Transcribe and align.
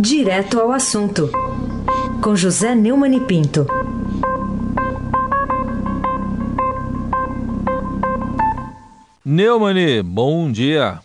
Direto 0.00 0.60
ao 0.60 0.70
assunto, 0.70 1.28
com 2.22 2.36
José 2.36 2.72
Neumann 2.72 3.16
e 3.16 3.20
Pinto. 3.20 3.66
Neumani, 9.24 10.00
bom 10.04 10.52
dia. 10.52 11.00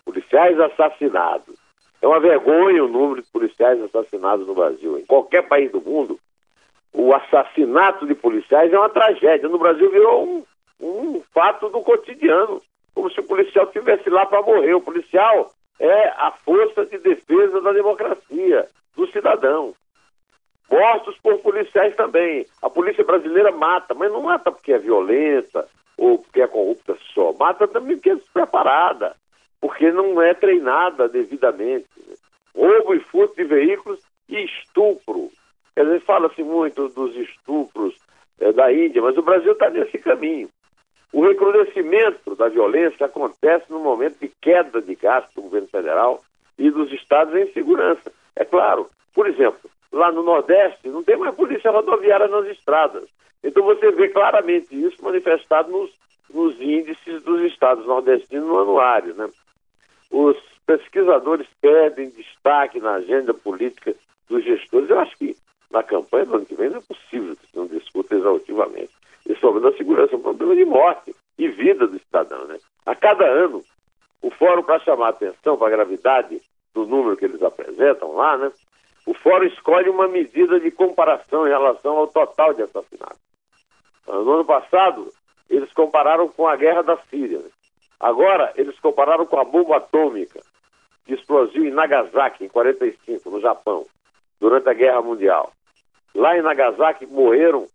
Policiais 0.04 0.58
assassinados. 0.58 1.57
É 2.00 2.06
uma 2.06 2.20
vergonha 2.20 2.84
o 2.84 2.88
número 2.88 3.22
de 3.22 3.30
policiais 3.30 3.80
assassinados 3.82 4.46
no 4.46 4.54
Brasil. 4.54 4.98
Em 4.98 5.04
qualquer 5.04 5.48
país 5.48 5.70
do 5.72 5.80
mundo, 5.80 6.18
o 6.92 7.14
assassinato 7.14 8.06
de 8.06 8.14
policiais 8.14 8.72
é 8.72 8.78
uma 8.78 8.88
tragédia. 8.88 9.48
No 9.48 9.58
Brasil 9.58 9.90
virou 9.90 10.24
um, 10.24 10.44
um 10.80 11.22
fato 11.34 11.68
do 11.68 11.80
cotidiano, 11.80 12.62
como 12.94 13.10
se 13.10 13.20
o 13.20 13.24
policial 13.26 13.66
estivesse 13.66 14.08
lá 14.08 14.26
para 14.26 14.42
morrer. 14.42 14.74
O 14.74 14.80
policial 14.80 15.50
é 15.78 16.08
a 16.08 16.30
força 16.44 16.86
de 16.86 16.98
defesa 16.98 17.60
da 17.60 17.72
democracia, 17.72 18.68
do 18.96 19.06
cidadão. 19.08 19.74
Mortos 20.70 21.16
por 21.22 21.38
policiais 21.38 21.96
também. 21.96 22.46
A 22.62 22.68
polícia 22.68 23.02
brasileira 23.02 23.50
mata, 23.50 23.94
mas 23.94 24.12
não 24.12 24.22
mata 24.22 24.52
porque 24.52 24.72
é 24.72 24.78
violenta 24.78 25.66
ou 25.96 26.18
porque 26.18 26.42
é 26.42 26.46
corrupta 26.46 26.96
só. 27.14 27.32
Mata 27.32 27.66
também 27.66 27.96
porque 27.96 28.10
é 28.10 28.14
despreparada, 28.16 29.16
porque 29.60 29.90
não 29.90 30.20
é 30.20 30.34
treinada 30.34 31.08
devidamente. 31.08 31.86
Roubo 32.54 32.94
e 32.94 33.00
furto 33.00 33.36
de 33.36 33.44
veículos 33.44 34.00
e 34.28 34.44
estupro. 34.44 35.30
Quer 35.74 35.84
dizer, 35.84 36.00
fala-se 36.00 36.42
muito 36.42 36.88
dos 36.88 37.14
estupros 37.16 37.96
é, 38.40 38.52
da 38.52 38.72
Índia, 38.72 39.00
mas 39.02 39.16
o 39.16 39.22
Brasil 39.22 39.52
está 39.52 39.70
nesse 39.70 39.98
caminho. 39.98 40.48
O 41.12 41.22
recrudescimento 41.22 42.34
da 42.34 42.48
violência 42.48 43.06
acontece 43.06 43.70
no 43.70 43.78
momento 43.78 44.18
de 44.20 44.30
queda 44.40 44.82
de 44.82 44.94
gasto 44.94 45.34
do 45.34 45.42
governo 45.42 45.68
federal 45.68 46.20
e 46.58 46.70
dos 46.70 46.92
estados 46.92 47.34
em 47.34 47.50
segurança. 47.52 48.12
É 48.36 48.44
claro, 48.44 48.88
por 49.14 49.26
exemplo, 49.26 49.70
lá 49.92 50.12
no 50.12 50.22
Nordeste 50.22 50.88
não 50.88 51.02
tem 51.02 51.16
mais 51.16 51.34
polícia 51.34 51.70
rodoviária 51.70 52.28
nas 52.28 52.46
estradas. 52.46 53.08
Então 53.42 53.62
você 53.64 53.90
vê 53.92 54.08
claramente 54.08 54.74
isso 54.74 55.02
manifestado 55.02 55.70
nos, 55.70 55.90
nos 56.32 56.60
índices 56.60 57.22
dos 57.22 57.40
estados 57.42 57.86
nordestinos 57.86 58.46
no 58.46 58.58
anuário. 58.58 59.14
Né? 59.14 59.28
Os 60.10 60.36
pesquisadores 60.66 61.46
pedem 61.60 62.10
destaque 62.10 62.80
na 62.80 62.94
agenda 62.94 63.32
política 63.34 63.94
dos 64.28 64.44
gestores. 64.44 64.90
Eu 64.90 65.00
acho 65.00 65.16
que 65.16 65.36
na 65.70 65.82
campanha 65.82 66.26
do 66.26 66.36
ano 66.36 66.46
que 66.46 66.54
vem 66.54 66.70
não 66.70 66.78
é 66.78 66.82
possível 66.82 67.36
que 67.36 67.56
não 67.56 67.66
discuta 67.66 68.14
exaustivamente. 68.14 68.90
Esse 69.26 69.40
problema 69.40 69.70
da 69.70 69.76
segurança 69.76 70.14
é 70.14 70.16
um 70.16 70.22
problema 70.22 70.56
de 70.56 70.64
morte 70.64 71.14
e 71.38 71.48
vida 71.48 71.86
do 71.86 71.98
cidadão. 71.98 72.46
Né? 72.46 72.58
A 72.86 72.94
cada 72.94 73.26
ano, 73.26 73.62
o 74.22 74.30
fórum, 74.30 74.62
para 74.62 74.80
chamar 74.80 75.10
atenção 75.10 75.56
para 75.56 75.68
a 75.68 75.76
gravidade 75.76 76.40
do 76.74 76.86
número 76.86 77.16
que 77.16 77.24
eles 77.24 77.42
apresentam 77.42 78.14
lá, 78.14 78.36
né? 78.36 78.50
o 79.06 79.14
fórum 79.14 79.44
escolhe 79.44 79.88
uma 79.88 80.08
medida 80.08 80.58
de 80.60 80.70
comparação 80.70 81.46
em 81.46 81.50
relação 81.50 81.96
ao 81.96 82.06
total 82.08 82.54
de 82.54 82.62
assassinatos. 82.62 83.20
No 84.06 84.32
ano 84.32 84.44
passado, 84.44 85.12
eles 85.50 85.70
compararam 85.72 86.28
com 86.28 86.46
a 86.46 86.56
guerra 86.56 86.82
da 86.82 86.96
Síria. 87.10 87.38
Né? 87.38 87.50
Agora, 88.00 88.52
eles 88.56 88.78
compararam 88.78 89.26
com 89.26 89.38
a 89.38 89.44
bomba 89.44 89.76
atômica 89.76 90.40
que 91.04 91.14
explodiu 91.14 91.64
em 91.64 91.70
Nagasaki, 91.70 92.44
em 92.44 92.48
45, 92.48 93.30
no 93.30 93.40
Japão, 93.40 93.86
durante 94.38 94.68
a 94.68 94.74
Guerra 94.74 95.02
Mundial. 95.02 95.52
Lá 96.14 96.36
em 96.36 96.42
Nagasaki 96.42 97.06
morreram 97.06 97.66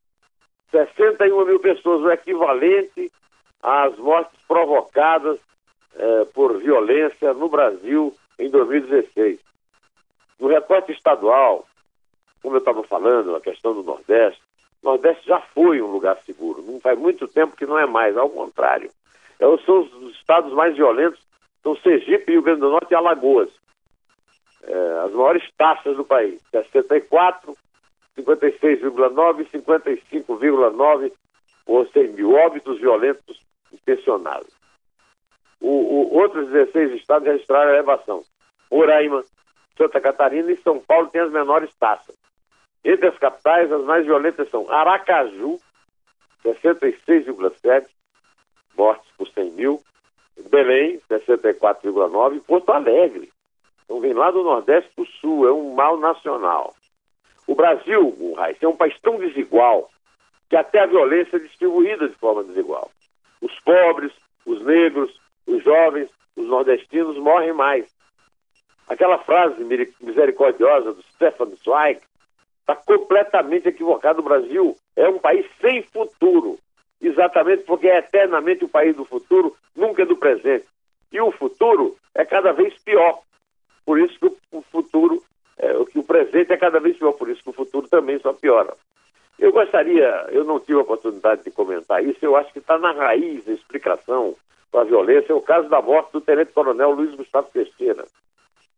61 0.72 1.46
mil 1.46 1.60
pessoas, 1.60 2.02
o 2.02 2.12
equivalente 2.12 3.12
às 3.62 3.98
mortes 3.98 4.40
provocadas 4.48 5.40
eh, 5.96 6.26
por 6.34 6.58
violência 6.58 7.34
no 7.34 7.50
Brasil 7.50 8.14
em 8.40 8.50
2016. 8.50 9.40
No 10.40 10.48
recorte 10.48 10.92
estadual, 10.92 11.66
como 12.42 12.56
eu 12.56 12.60
estava 12.60 12.84
falando, 12.84 13.36
a 13.36 13.42
questão 13.42 13.74
do 13.74 13.84
Nordeste, 13.84 14.42
o 14.82 14.88
Nordeste 14.88 15.26
já 15.26 15.40
foi 15.54 15.82
um 15.82 15.92
lugar 15.92 16.18
seguro. 16.24 16.62
Não 16.62 16.80
faz 16.80 16.98
muito 16.98 17.28
tempo 17.28 17.56
que 17.56 17.66
não 17.66 17.78
é 17.78 17.86
mais, 17.86 18.18
ao 18.18 18.30
contrário. 18.30 18.92
É, 19.44 19.58
são 19.66 19.82
os 19.82 20.16
estados 20.16 20.54
mais 20.54 20.76
violentos, 20.76 21.20
são 21.62 21.76
Sergipe, 21.78 22.32
Rio 22.32 22.42
Grande 22.42 22.62
do 22.62 22.70
Norte 22.70 22.92
e 22.92 22.96
Alagoas. 22.96 23.50
É, 24.64 25.00
as 25.06 25.12
maiores 25.12 25.44
taxas 25.58 25.98
do 25.98 26.06
país, 26.06 26.42
64, 26.50 27.54
56,9 28.18 29.42
e 29.42 29.58
55,9 29.58 31.12
por 31.66 31.88
100 31.90 32.08
mil 32.14 32.34
óbitos 32.34 32.80
violentos 32.80 33.42
intencionados. 33.74 34.54
O, 35.60 35.68
o, 35.68 36.16
outros 36.16 36.48
16 36.50 36.94
estados 36.94 37.28
registraram 37.28 37.72
elevação. 37.72 38.24
Roraima, 38.72 39.24
Santa 39.78 40.00
Catarina 40.00 40.52
e 40.52 40.58
São 40.58 40.80
Paulo 40.80 41.08
têm 41.08 41.22
as 41.22 41.32
menores 41.32 41.74
taxas. 41.76 42.16
Entre 42.86 43.08
as 43.08 43.18
capitais, 43.18 43.72
as 43.72 43.84
mais 43.84 44.06
violentas 44.06 44.50
são 44.50 44.70
Aracaju, 44.72 45.58
66,7 46.46 47.88
mortes 48.78 49.10
por 49.18 49.28
100 49.28 49.52
mil, 49.52 49.82
Belém, 50.50 51.00
64,9 51.10 52.38
e 52.38 52.40
Porto 52.42 52.72
Alegre. 52.72 53.32
Então 53.86 54.00
vem 54.00 54.14
lá 54.14 54.32
do 54.32 54.44
Nordeste 54.44 54.90
para 54.96 55.04
o 55.04 55.08
Sul, 55.08 55.48
é 55.48 55.52
um 55.52 55.74
mal 55.74 55.98
nacional. 55.98 56.74
O 57.46 57.56
Brasil, 57.56 58.16
o 58.20 58.34
Raiz, 58.34 58.58
é 58.62 58.68
um 58.68 58.76
país 58.76 58.98
tão 59.02 59.18
desigual 59.18 59.90
que 60.50 60.56
até 60.56 60.82
a 60.82 60.86
violência 60.86 61.38
é 61.38 61.40
distribuída 61.40 62.08
de 62.08 62.16
forma 62.16 62.44
desigual. 62.44 62.90
Os 63.42 63.54
pobres, 63.62 64.14
os 64.46 64.64
negros, 64.64 65.20
os 65.46 65.64
jovens, 65.64 66.10
os 66.36 66.48
nordestinos 66.48 67.18
morrem 67.18 67.54
mais. 67.54 67.88
Aquela 68.88 69.18
frase 69.20 69.64
misericordiosa 70.02 70.94
do 70.94 71.02
Stefan 71.14 71.52
Zweig 71.64 72.02
está 72.62 72.76
completamente 72.76 73.68
equivocada. 73.68 74.20
O 74.20 74.24
Brasil 74.24 74.76
é 74.96 75.08
um 75.08 75.20
país 75.20 75.46
sem 75.60 75.84
futuro, 75.84 76.58
exatamente 77.08 77.64
porque 77.64 77.88
é 77.88 78.00
eternamente 78.00 78.66
o 78.66 78.70
país 78.70 78.96
do 78.96 79.06
futuro, 79.06 79.56
nunca 79.76 80.04
é 80.04 80.06
do 80.06 80.18
presente. 80.18 80.66
E 81.12 81.20
o 81.22 81.32
futuro 81.32 81.96
é 82.16 82.26
cada 82.26 82.52
vez 82.52 82.74
pior. 82.84 83.20
Por 83.86 84.00
isso 84.00 84.18
que 84.20 84.26
o 84.52 84.62
futuro 84.62 85.22
é, 85.58 85.74
que 85.86 86.00
o 86.00 86.04
presente 86.04 86.52
é 86.52 86.58
cada 86.58 86.80
vez 86.80 86.98
pior, 86.98 87.14
por 87.14 87.30
isso 87.30 87.44
que 87.44 87.50
o 87.50 87.54
futuro 87.54 87.88
também 87.88 88.20
só 88.20 88.34
piora. 88.34 88.74
Eu 89.38 89.52
gostaria, 89.52 90.28
eu 90.32 90.44
não 90.44 90.60
tive 90.60 90.80
a 90.80 90.82
oportunidade 90.82 91.44
de 91.44 91.52
comentar 91.52 92.04
isso, 92.04 92.20
eu 92.22 92.36
acho 92.36 92.52
que 92.54 92.60
está 92.60 92.78
na 92.78 92.92
raiz 92.92 93.44
da 93.46 93.52
explicação 93.52 94.36
com 94.74 94.80
a 94.80 94.84
violência 94.84 95.32
é 95.32 95.36
o 95.36 95.42
caso 95.42 95.70
da 95.70 95.80
morte 95.80 96.12
do 96.14 96.22
tenente-coronel 96.22 96.92
Luiz 96.92 97.14
Gustavo 97.14 97.48
Teixeira. 97.54 98.06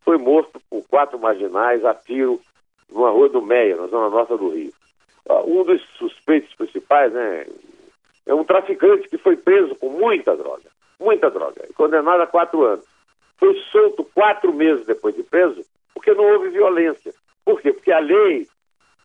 Foi 0.01 0.17
morto 0.17 0.61
por 0.69 0.83
quatro 0.89 1.17
marginais 1.17 1.85
a 1.85 1.93
tiro 1.93 2.41
numa 2.91 3.09
rua 3.09 3.29
do 3.29 3.41
Meia, 3.41 3.77
na 3.77 3.87
zona 3.87 4.09
norte 4.09 4.35
do 4.35 4.49
Rio. 4.49 4.73
Ah, 5.29 5.41
um 5.41 5.63
dos 5.63 5.81
suspeitos 5.97 6.53
principais 6.55 7.13
né, 7.13 7.47
é 8.25 8.33
um 8.33 8.43
traficante 8.43 9.07
que 9.07 9.17
foi 9.17 9.35
preso 9.35 9.75
com 9.75 9.89
muita 9.89 10.35
droga, 10.35 10.69
muita 10.99 11.29
droga, 11.29 11.67
condenado 11.75 12.21
a 12.21 12.27
quatro 12.27 12.63
anos. 12.63 12.85
Foi 13.37 13.53
solto 13.71 14.03
quatro 14.03 14.53
meses 14.53 14.85
depois 14.85 15.15
de 15.15 15.23
preso 15.23 15.63
porque 15.93 16.13
não 16.13 16.23
houve 16.33 16.49
violência. 16.49 17.13
Por 17.43 17.61
quê? 17.61 17.71
Porque 17.71 17.91
a 17.91 17.99
lei 17.99 18.47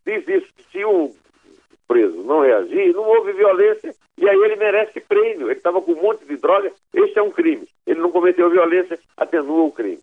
diz 0.05 0.27
isso, 0.27 0.53
que 0.55 0.63
se 0.71 0.85
o 0.85 1.13
preso 1.87 2.23
não 2.23 2.41
reagir, 2.41 2.93
não 2.93 3.03
houve 3.03 3.33
violência 3.33 3.93
e 4.17 4.29
aí 4.29 4.37
ele 4.37 4.55
merece 4.55 4.99
prêmio. 5.01 5.47
Ele 5.47 5.57
estava 5.57 5.81
com 5.81 5.93
um 5.93 6.01
monte 6.01 6.25
de 6.25 6.37
droga, 6.37 6.71
este 6.93 7.19
é 7.19 7.21
um 7.21 7.31
crime. 7.31 7.67
Ele 7.85 7.99
não 7.99 8.11
cometeu 8.11 8.49
violência, 8.49 8.99
atenua 9.17 9.63
o 9.63 9.71
crime. 9.71 10.01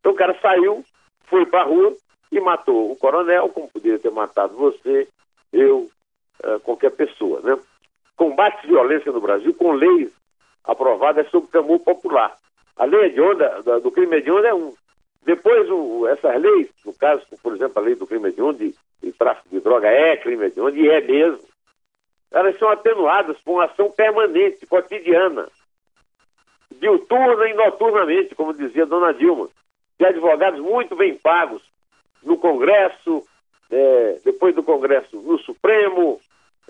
Então 0.00 0.12
o 0.12 0.16
cara 0.16 0.38
saiu, 0.40 0.84
foi 1.24 1.44
para 1.46 1.62
a 1.62 1.64
rua 1.64 1.94
e 2.30 2.40
matou 2.40 2.92
o 2.92 2.96
coronel, 2.96 3.48
como 3.48 3.68
poderia 3.68 3.98
ter 3.98 4.10
matado 4.10 4.56
você, 4.56 5.08
eu, 5.52 5.88
uh, 6.44 6.60
qualquer 6.60 6.90
pessoa. 6.90 7.40
Né? 7.40 7.58
Combate 8.16 8.64
à 8.64 8.68
violência 8.68 9.12
no 9.12 9.20
Brasil 9.20 9.52
com 9.54 9.72
leis 9.72 10.10
aprovadas 10.64 11.28
sobre 11.30 11.48
o 11.48 11.50
clamor 11.50 11.80
popular. 11.80 12.34
A 12.76 12.84
lei 12.84 13.06
hedionda, 13.06 13.62
do 13.80 13.90
crime 13.90 14.16
hediondo 14.16 14.46
é 14.46 14.54
um. 14.54 14.74
Depois, 15.24 15.68
o, 15.70 16.06
essas 16.06 16.40
leis, 16.40 16.68
no 16.84 16.92
caso, 16.94 17.22
por 17.42 17.54
exemplo, 17.54 17.78
a 17.78 17.84
lei 17.84 17.94
do 17.94 18.06
crime 18.06 18.28
hediondo 18.28 18.58
de 18.58 18.74
e 19.02 19.12
tráfico 19.12 19.48
de 19.50 19.60
droga 19.60 19.88
é 19.88 20.16
crime 20.16 20.46
hediondo, 20.46 20.76
e 20.76 20.88
é 20.88 21.00
mesmo. 21.00 21.44
Elas 22.30 22.58
são 22.58 22.68
atenuadas 22.68 23.38
por 23.38 23.52
uma 23.52 23.64
ação 23.64 23.90
permanente, 23.90 24.66
cotidiana, 24.66 25.48
diuturna 26.72 27.48
e 27.48 27.54
noturnamente, 27.54 28.34
como 28.34 28.52
dizia 28.52 28.86
Dona 28.86 29.14
Dilma, 29.14 29.48
de 29.98 30.04
advogados 30.04 30.60
muito 30.60 30.96
bem 30.96 31.16
pagos 31.16 31.62
no 32.22 32.36
Congresso, 32.36 33.26
é, 33.70 34.20
depois 34.24 34.54
do 34.54 34.62
Congresso 34.62 35.16
no 35.20 35.38
Supremo, 35.38 36.20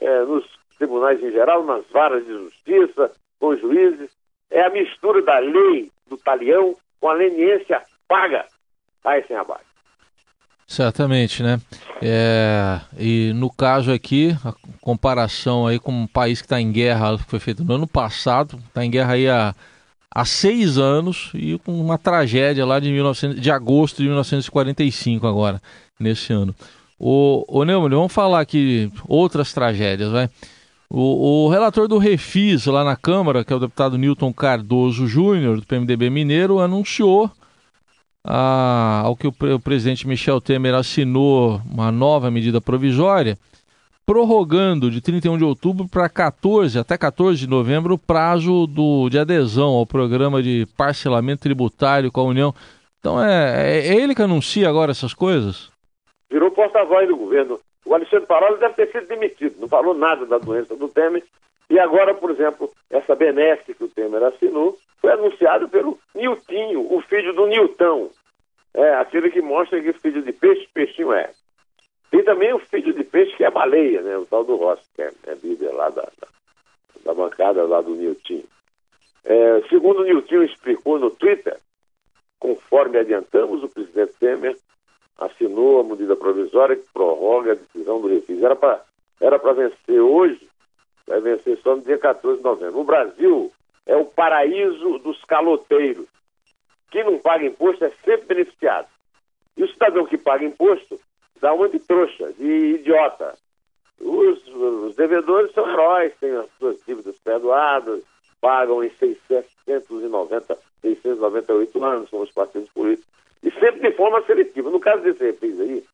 é, 0.00 0.20
nos 0.20 0.44
tribunais 0.78 1.23
em 1.23 1.31
geral, 1.31 1.64
nas 1.64 1.84
varas 1.90 2.25
de 2.25 2.32
justiça, 2.32 3.12
com 3.38 3.49
os 3.49 3.61
juízes. 3.61 4.11
É 4.50 4.62
a 4.64 4.70
mistura 4.70 5.23
da 5.23 5.38
lei 5.38 5.90
do 6.08 6.17
talião 6.17 6.76
com 7.00 7.08
a 7.08 7.14
leniência 7.14 7.82
paga 8.08 8.46
a 9.05 9.19
esse 9.19 9.34
abaixo. 9.34 9.64
Certamente, 10.67 11.43
né? 11.43 11.61
É, 12.02 12.81
e 12.99 13.32
no 13.34 13.49
caso 13.49 13.93
aqui, 13.93 14.37
a 14.44 14.52
comparação 14.81 15.67
aí 15.67 15.78
com 15.78 15.93
um 15.93 16.06
país 16.08 16.40
que 16.40 16.46
está 16.46 16.61
em 16.61 16.73
guerra, 16.73 17.17
que 17.17 17.25
foi 17.25 17.38
feito 17.38 17.64
no 17.64 17.75
ano 17.75 17.87
passado, 17.87 18.58
está 18.67 18.84
em 18.84 18.90
guerra 18.90 19.12
aí 19.12 19.29
há, 19.29 19.55
há 20.11 20.25
seis 20.25 20.76
anos 20.76 21.31
e 21.34 21.56
com 21.61 21.72
uma 21.72 21.96
tragédia 21.96 22.67
lá 22.67 22.81
de, 22.81 22.90
1900, 22.90 23.40
de 23.40 23.50
agosto 23.50 23.99
de 23.99 24.05
1945 24.05 25.25
agora, 25.26 25.62
nesse 26.00 26.32
ano. 26.32 26.52
O, 26.99 27.44
o 27.46 27.64
Neumann, 27.64 27.90
vamos 27.90 28.12
falar 28.12 28.40
aqui 28.40 28.90
outras 29.06 29.52
tragédias, 29.52 30.11
vai. 30.11 30.29
O, 30.88 31.46
o, 31.46 31.48
relator 31.48 31.88
do 31.88 31.98
Refis 31.98 32.66
lá 32.66 32.84
na 32.84 32.96
Câmara, 32.96 33.44
que 33.44 33.52
é 33.52 33.56
o 33.56 33.60
deputado 33.60 33.98
Newton 33.98 34.32
Cardoso 34.32 35.06
Júnior, 35.06 35.56
do 35.56 35.66
PMDB 35.66 36.08
Mineiro, 36.10 36.60
anunciou 36.60 37.30
a, 38.24 39.02
ao 39.04 39.16
que 39.16 39.26
o, 39.26 39.34
o 39.54 39.60
presidente 39.60 40.06
Michel 40.06 40.40
Temer 40.40 40.74
assinou 40.74 41.60
uma 41.70 41.90
nova 41.90 42.30
medida 42.30 42.60
provisória, 42.60 43.36
prorrogando 44.04 44.88
de 44.88 45.00
31 45.00 45.38
de 45.38 45.44
outubro 45.44 45.88
para 45.88 46.08
14, 46.08 46.78
até 46.78 46.96
14 46.96 47.40
de 47.40 47.48
novembro, 47.48 47.94
o 47.94 47.98
prazo 47.98 48.66
do, 48.68 49.08
de 49.08 49.18
adesão 49.18 49.70
ao 49.70 49.84
programa 49.84 50.40
de 50.40 50.66
parcelamento 50.76 51.42
tributário 51.42 52.12
com 52.12 52.20
a 52.20 52.24
União. 52.24 52.54
Então 53.00 53.22
é, 53.22 53.78
é, 53.78 53.88
é 53.88 53.94
ele 53.96 54.14
que 54.14 54.22
anuncia 54.22 54.68
agora 54.68 54.92
essas 54.92 55.12
coisas? 55.12 55.70
Virou 56.30 56.50
porta-voz 56.52 57.08
do 57.08 57.16
governo. 57.16 57.58
O 57.86 57.94
Alexandre 57.94 58.26
Parola 58.26 58.58
deve 58.58 58.74
ter 58.74 58.90
sido 58.90 59.06
demitido, 59.06 59.60
não 59.60 59.68
falou 59.68 59.94
nada 59.94 60.26
da 60.26 60.38
doença 60.38 60.74
do 60.74 60.88
Temer. 60.88 61.22
E 61.70 61.78
agora, 61.78 62.12
por 62.14 62.30
exemplo, 62.32 62.72
essa 62.90 63.14
benesse 63.14 63.74
que 63.74 63.84
o 63.84 63.88
Temer 63.88 64.24
assinou 64.24 64.76
foi 65.00 65.12
anunciado 65.12 65.68
pelo 65.68 65.98
Niltinho, 66.12 66.92
o 66.92 67.00
filho 67.02 67.32
do 67.32 67.46
Nilton. 67.46 68.10
É, 68.74 68.94
aquele 68.96 69.30
que 69.30 69.40
mostra 69.40 69.80
que 69.80 69.92
filho 69.92 70.20
de 70.20 70.32
peixe, 70.32 70.68
peixinho 70.74 71.12
é. 71.12 71.30
Tem 72.10 72.24
também 72.24 72.52
o 72.52 72.58
filho 72.58 72.92
de 72.92 73.04
peixe 73.04 73.36
que 73.36 73.44
é 73.44 73.50
baleia, 73.50 74.02
né? 74.02 74.16
O 74.18 74.26
tal 74.26 74.44
do 74.44 74.56
Rossi, 74.56 74.84
que 74.94 75.02
é, 75.02 75.12
é 75.26 75.34
líder 75.34 75.72
lá 75.72 75.88
da, 75.88 76.02
da, 76.02 76.28
da, 77.04 77.14
bancada 77.14 77.64
lá 77.64 77.80
do 77.80 77.94
Niltinho. 77.94 78.44
É, 79.24 79.62
segundo 79.68 80.00
o 80.00 80.04
Niltinho 80.04 80.42
explicou 80.42 80.98
no 80.98 81.10
Twitter, 81.10 81.56
conforme 82.38 82.98
adiantamos, 82.98 83.62
o 83.62 83.68
presidente 83.68 84.12
Temer 84.20 84.56
assinou 85.18 85.80
a 85.80 85.84
medida 85.84 86.16
provisória 86.16 86.76
que 86.76 86.86
prorroga 86.92 87.52
a 87.52 87.54
decisão 87.54 88.00
do 88.00 88.08
refis. 88.08 88.42
Era 88.42 88.56
para 88.56 88.82
era 89.20 89.38
vencer 89.38 90.00
hoje, 90.00 90.46
vai 91.06 91.20
vencer 91.20 91.58
só 91.62 91.74
no 91.74 91.82
dia 91.82 91.98
14 91.98 92.38
de 92.38 92.44
novembro. 92.44 92.80
O 92.80 92.84
Brasil 92.84 93.50
é 93.86 93.96
o 93.96 94.04
paraíso 94.04 94.98
dos 94.98 95.22
caloteiros. 95.24 96.06
Quem 96.90 97.04
não 97.04 97.18
paga 97.18 97.46
imposto 97.46 97.84
é 97.84 97.90
sempre 98.04 98.34
beneficiado. 98.34 98.88
E 99.56 99.64
o 99.64 99.68
cidadão 99.68 100.04
que 100.04 100.18
paga 100.18 100.44
imposto 100.44 101.00
dá 101.40 101.52
uma 101.52 101.69
de 101.69 101.78
trouxa, 101.78 102.32
de 102.34 102.74
idiota. 102.74 103.34
Os, 104.00 104.46
os 104.48 104.94
devedores 104.96 105.52
são 105.52 105.69
heróis, 105.69 106.12
têm 106.20 106.36
as 106.36 106.50
suas 106.58 106.76
dívidas 106.86 107.16
perdoadas, 107.24 108.02
pagam 108.40 108.84
em 108.84 108.90
690, 108.90 110.58
698 110.82 111.84
anos, 111.84 112.10
são 112.10 112.20
os 112.20 112.30
partidos 112.30 112.69
políticos, 112.70 113.08
e 113.42 113.50
sempre 113.52 113.80
de 113.80 113.96
forma 113.96 114.22
seletiva. 114.22 114.70
No 114.70 114.80
caso 114.80 115.02
desse 115.02 115.24
refis 115.24 115.60
aí, 115.60 115.84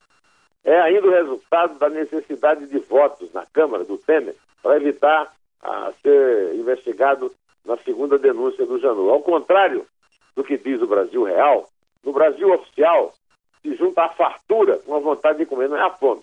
é 0.64 0.80
ainda 0.80 1.06
o 1.06 1.10
resultado 1.10 1.78
da 1.78 1.88
necessidade 1.88 2.66
de 2.66 2.78
votos 2.78 3.32
na 3.32 3.44
Câmara 3.46 3.84
do 3.84 3.98
Temer 3.98 4.34
para 4.62 4.76
evitar 4.76 5.32
a 5.60 5.92
ser 6.02 6.54
investigado 6.54 7.32
na 7.64 7.76
segunda 7.78 8.18
denúncia 8.18 8.64
do 8.66 8.78
Janot. 8.78 9.10
Ao 9.10 9.22
contrário 9.22 9.86
do 10.34 10.44
que 10.44 10.56
diz 10.56 10.80
o 10.80 10.86
Brasil 10.86 11.24
real, 11.24 11.68
no 12.04 12.12
Brasil 12.12 12.52
oficial 12.52 13.14
se 13.60 13.74
junta 13.76 14.02
a 14.02 14.08
fartura 14.08 14.78
com 14.78 14.94
a 14.94 14.98
vontade 14.98 15.38
de 15.38 15.46
comer, 15.46 15.68
não 15.68 15.76
é 15.76 15.82
a 15.82 15.90
fome. 15.90 16.22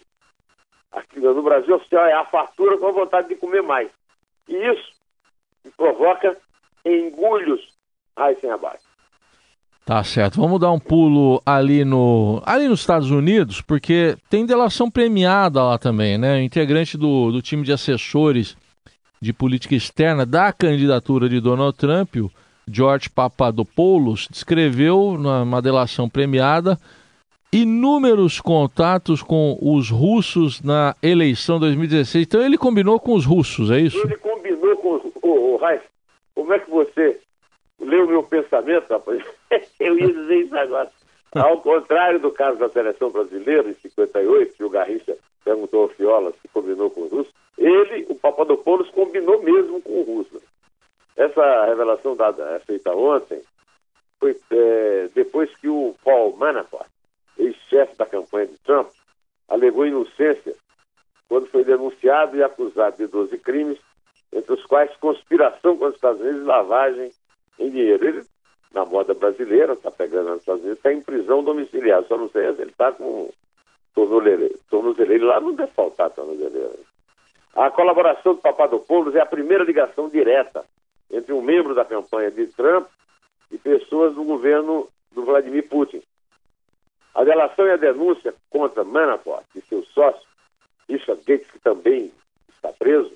Aqui 0.92 1.19
no 1.19 1.42
Brasil 1.42 1.75
oficial 1.75 2.06
é 2.06 2.13
a 2.13 2.25
fartura 2.25 2.77
com 2.77 2.88
a 2.88 2.92
vontade 2.92 3.30
de 3.30 3.36
comer 3.36 3.62
mais. 3.62 3.89
E 4.48 4.56
isso 4.56 4.92
provoca 5.77 6.36
engulhos 6.83 7.74
aí 8.16 8.36
sem 8.39 8.50
abaixo. 8.50 8.89
Tá 9.90 10.04
certo. 10.04 10.40
Vamos 10.40 10.60
dar 10.60 10.72
um 10.72 10.78
pulo 10.78 11.42
ali 11.44 11.84
no 11.84 12.44
ali 12.46 12.68
nos 12.68 12.81
Estados 12.81 13.10
Unidos, 13.10 13.60
porque 13.60 14.16
tem 14.30 14.46
delação 14.46 14.88
premiada 14.88 15.64
lá 15.64 15.80
também, 15.80 16.16
né? 16.16 16.44
Integrante 16.44 16.96
do, 16.96 17.31
do 17.31 17.42
time 17.42 17.64
de 17.64 17.74
assessores 17.74 18.56
de 19.19 19.34
política 19.34 19.74
externa 19.74 20.28
da 20.28 20.54
candidatura 20.54 21.28
de 21.28 21.42
Donald 21.42 21.76
Trump, 21.76 22.18
o 22.18 22.31
George 22.69 23.10
Papadopoulos, 23.10 24.28
descreveu 24.30 25.18
numa 25.18 25.60
delação 25.60 26.08
premiada 26.08 26.78
inúmeros 27.52 28.40
contatos 28.40 29.24
com 29.24 29.58
os 29.60 29.90
russos 29.90 30.62
na 30.62 30.96
eleição 31.02 31.60
2016. 31.60 32.28
Então 32.28 32.44
ele 32.44 32.60
combinou 32.60 33.00
com 33.00 33.16
os 33.16 33.26
russos, 33.26 33.72
é 33.72 33.80
isso? 33.80 33.98
Ele 34.06 34.18
combinou 34.18 34.78
com 34.78 34.98
os. 34.98 35.02
Ô, 35.24 35.56
ô, 35.56 35.60
como 36.36 36.54
é 36.54 36.60
que 36.60 36.69
você 36.69 37.19
leu 37.80 38.07
meu 38.07 38.24
pensamento, 38.24 38.90
rapaz? 38.90 39.24
Eu 39.80 39.98
ia 39.98 40.07
dizer 40.07 40.36
isso 40.42 40.57
agora. 40.57 40.92
Ao 41.36 41.62
contrário 41.62 42.19
do 42.19 42.31
caso 42.31 42.57
da 42.57 42.69
seleção 42.69 43.12
brasileira, 43.12 43.69
em 43.69 43.74
58, 43.74 44.56
que 44.56 44.64
o 44.64 44.69
Garrincha 44.69 45.16
perguntou 45.44 45.83
ao 45.83 45.90
Fiola 45.90 46.33
se 46.42 46.48
combinou 46.48 46.90
com 46.90 47.04
os 47.04 47.12
russos, 47.12 47.33
ele, 47.57 48.06
o 48.09 48.16
Papadopoulos, 48.16 48.90
combinou 48.90 49.42
mesmo 49.44 49.81
com 49.81 50.00
o 50.00 50.04
russo. 50.04 50.42
Essa 51.16 51.66
revelação 51.66 52.16
dada, 52.16 52.56
é 52.56 52.59
feita 52.59 52.94
ontem 52.94 53.42
foi 54.19 54.36
é, 54.52 55.09
depois 55.14 55.50
que 55.57 55.69
o 55.69 55.95
Paul 56.04 56.36
Manafort, 56.36 56.90
ex-chefe 57.38 57.95
da 57.95 58.06
campanha 58.06 58.48
de 58.48 58.57
Trump, 58.59 58.90
alegou 59.48 59.86
inocência 59.86 60.56
quando 61.28 61.48
foi 61.48 61.64
denunciado 61.64 62.36
e 62.36 62.44
acusado 62.44 62.98
de 62.98 63.07
12 63.07 63.38
crimes, 63.40 63.80
entre 64.33 64.54
os 64.54 64.66
quais 64.66 64.94
conspiração 64.98 65.74
contra 65.74 65.90
os 65.90 65.95
Estados 65.95 66.21
Unidos 66.21 66.42
e 66.42 66.45
lavagem 66.45 67.12
em 67.59 67.69
dinheiro. 67.69 68.07
Ele, 68.07 68.23
na 68.73 68.85
moda 68.85 69.13
brasileira, 69.13 69.73
está 69.73 69.92
pegando 69.92 70.30
nos 70.30 70.39
Estados 70.39 70.61
Unidos, 70.61 70.78
está 70.78 70.94
em 70.94 71.01
prisão 71.01 71.44
domiciliar. 71.44 72.04
Só 72.06 72.18
não 72.18 72.30
sei 72.30 72.54
se 72.54 72.61
ele 72.61 72.71
está 72.71 72.92
com 72.92 73.30
tornozeleiro. 73.94 74.59
Tornozeleiro 74.69 75.25
lá 75.25 75.39
não 75.39 75.54
deve 75.54 75.71
faltar 75.71 76.09
tornozeleiro. 76.11 76.80
A 77.56 77.69
colaboração 77.71 78.35
do 78.35 78.42
Papadopoulos 78.42 79.16
é 79.16 79.21
a 79.21 79.25
primeira 79.25 79.63
ligação 79.63 80.07
direta 80.07 80.63
entre 81.11 81.33
um 81.33 81.42
membro 81.42 81.73
da 81.73 81.83
campanha 81.83 82.31
de 82.31 82.47
Trump 82.47 82.87
e 83.51 83.57
pessoas 83.57 84.13
do 84.13 84.23
governo 84.23 84.87
do 85.11 85.25
Vladimir 85.25 85.68
Putin. 85.68 86.01
A 87.13 87.23
delação 87.23 87.66
e 87.66 87.71
a 87.71 87.78
denúncia 87.78 88.33
contra 88.49 88.83
Manafort 88.83 89.44
e 89.56 89.61
seu 89.61 89.83
sócio, 89.85 90.21
Richard 90.87 91.21
Gates, 91.25 91.49
que 91.51 91.59
também 91.59 92.11
está 92.56 92.71
preso, 92.71 93.11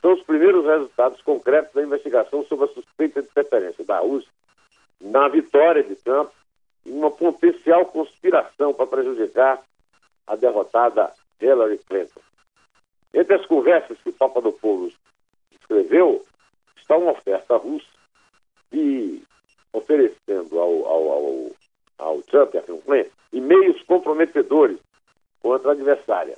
são 0.00 0.14
os 0.14 0.22
primeiros 0.22 0.64
resultados 0.64 1.20
concretos 1.22 1.72
da 1.74 1.82
investigação 1.82 2.44
sobre 2.44 2.66
a 2.66 2.74
suspeita 2.74 3.22
de 3.22 3.28
preferência. 3.28 3.84
da 3.84 3.98
Rússia 3.98 4.30
na 5.00 5.28
vitória 5.28 5.82
de 5.82 5.96
Trump 5.96 6.30
e 6.84 6.90
uma 6.90 7.10
potencial 7.10 7.86
conspiração 7.86 8.74
para 8.74 8.86
prejudicar 8.86 9.62
a 10.26 10.36
derrotada 10.36 11.12
Hillary 11.40 11.78
Clinton. 11.78 12.20
Entre 13.12 13.34
as 13.34 13.46
conversas 13.46 13.98
que 14.04 14.12
Papa 14.12 14.40
do 14.40 14.52
Povo 14.52 14.92
escreveu, 15.52 16.24
está 16.76 16.96
uma 16.96 17.12
oferta 17.12 17.56
russa 17.56 17.86
de 18.70 19.22
oferecendo 19.72 20.58
ao, 20.58 20.86
ao, 20.86 21.08
ao, 21.10 21.50
ao 21.98 22.22
Trump, 22.22 22.54
a 22.54 22.62
Clinton, 22.62 23.10
e-mails 23.32 23.82
comprometedores 23.82 24.78
contra 25.40 25.70
a 25.70 25.72
adversária. 25.72 26.36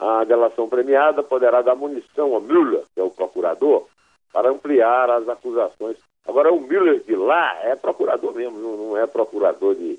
A 0.00 0.24
delação 0.24 0.66
premiada 0.66 1.22
poderá 1.22 1.60
dar 1.60 1.74
munição 1.74 2.34
a 2.34 2.40
Müller, 2.40 2.82
que 2.94 3.00
é 3.00 3.02
o 3.02 3.10
procurador, 3.10 3.86
para 4.32 4.48
ampliar 4.48 5.10
as 5.10 5.28
acusações. 5.28 5.98
Agora, 6.26 6.50
o 6.50 6.60
Müller 6.60 7.00
de 7.00 7.14
lá 7.14 7.58
é 7.62 7.76
procurador 7.76 8.34
mesmo, 8.34 8.58
não, 8.58 8.96
é 8.96 9.06
procurador 9.06 9.74
de, 9.74 9.98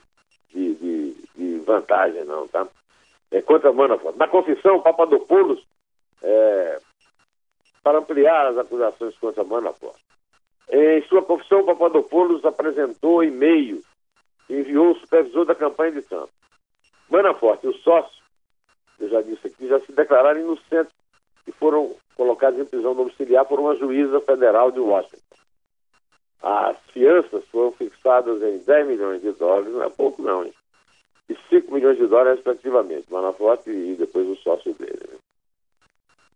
de, 0.52 0.74
de, 0.74 1.16
de 1.36 1.58
vantagem, 1.60 2.24
não, 2.26 2.48
tá? 2.48 2.68
É 3.30 3.44
contra 3.44 3.72
Manafort. 3.72 4.18
Na 4.18 4.28
confissão, 4.28 4.82
Papadopoulos, 4.82 5.64
é, 6.24 6.80
para 7.84 8.00
ampliar 8.00 8.48
as 8.48 8.58
acusações 8.58 9.16
contra 9.20 9.44
Manafort. 9.44 10.00
Em 10.72 11.04
sua 11.04 11.22
confissão, 11.22 11.64
Papadopoulos 11.64 12.44
apresentou 12.44 13.24
e-mail 13.24 13.84
e 14.50 14.56
enviou 14.56 14.92
o 14.92 15.00
supervisor 15.00 15.46
da 15.46 15.54
campanha 15.54 15.92
de 15.92 16.02
Trump. 16.02 16.30
Manafort 17.08 17.64
o 17.66 17.74
sócio, 17.74 18.21
eu 19.02 19.10
já 19.10 19.22
disse 19.22 19.48
aqui, 19.48 19.68
já 19.68 19.80
se 19.80 19.92
declararam 19.92 20.40
inocentes 20.40 20.94
e 21.48 21.52
foram 21.52 21.96
colocados 22.16 22.60
em 22.60 22.66
prisão 22.66 22.96
domiciliar 22.96 23.46
por 23.46 23.60
uma 23.60 23.76
juíza 23.76 24.20
federal 24.22 24.72
de 24.72 24.80
Washington. 24.80 25.18
As 26.42 26.78
fianças 26.92 27.44
foram 27.52 27.72
fixadas 27.72 28.42
em 28.42 28.58
10 28.60 28.88
milhões 28.88 29.22
de 29.22 29.32
dólares, 29.34 29.72
não 29.72 29.84
é 29.84 29.90
pouco 29.90 30.22
não, 30.22 30.44
hein? 30.44 30.54
E 31.30 31.38
5 31.50 31.74
milhões 31.74 31.98
de 31.98 32.08
dólares 32.08 32.38
respectivamente, 32.38 33.12
Manafort 33.12 33.66
e 33.68 33.96
depois 33.96 34.28
o 34.28 34.36
sócio 34.38 34.74
dele. 34.74 35.00
Né? 35.10 35.18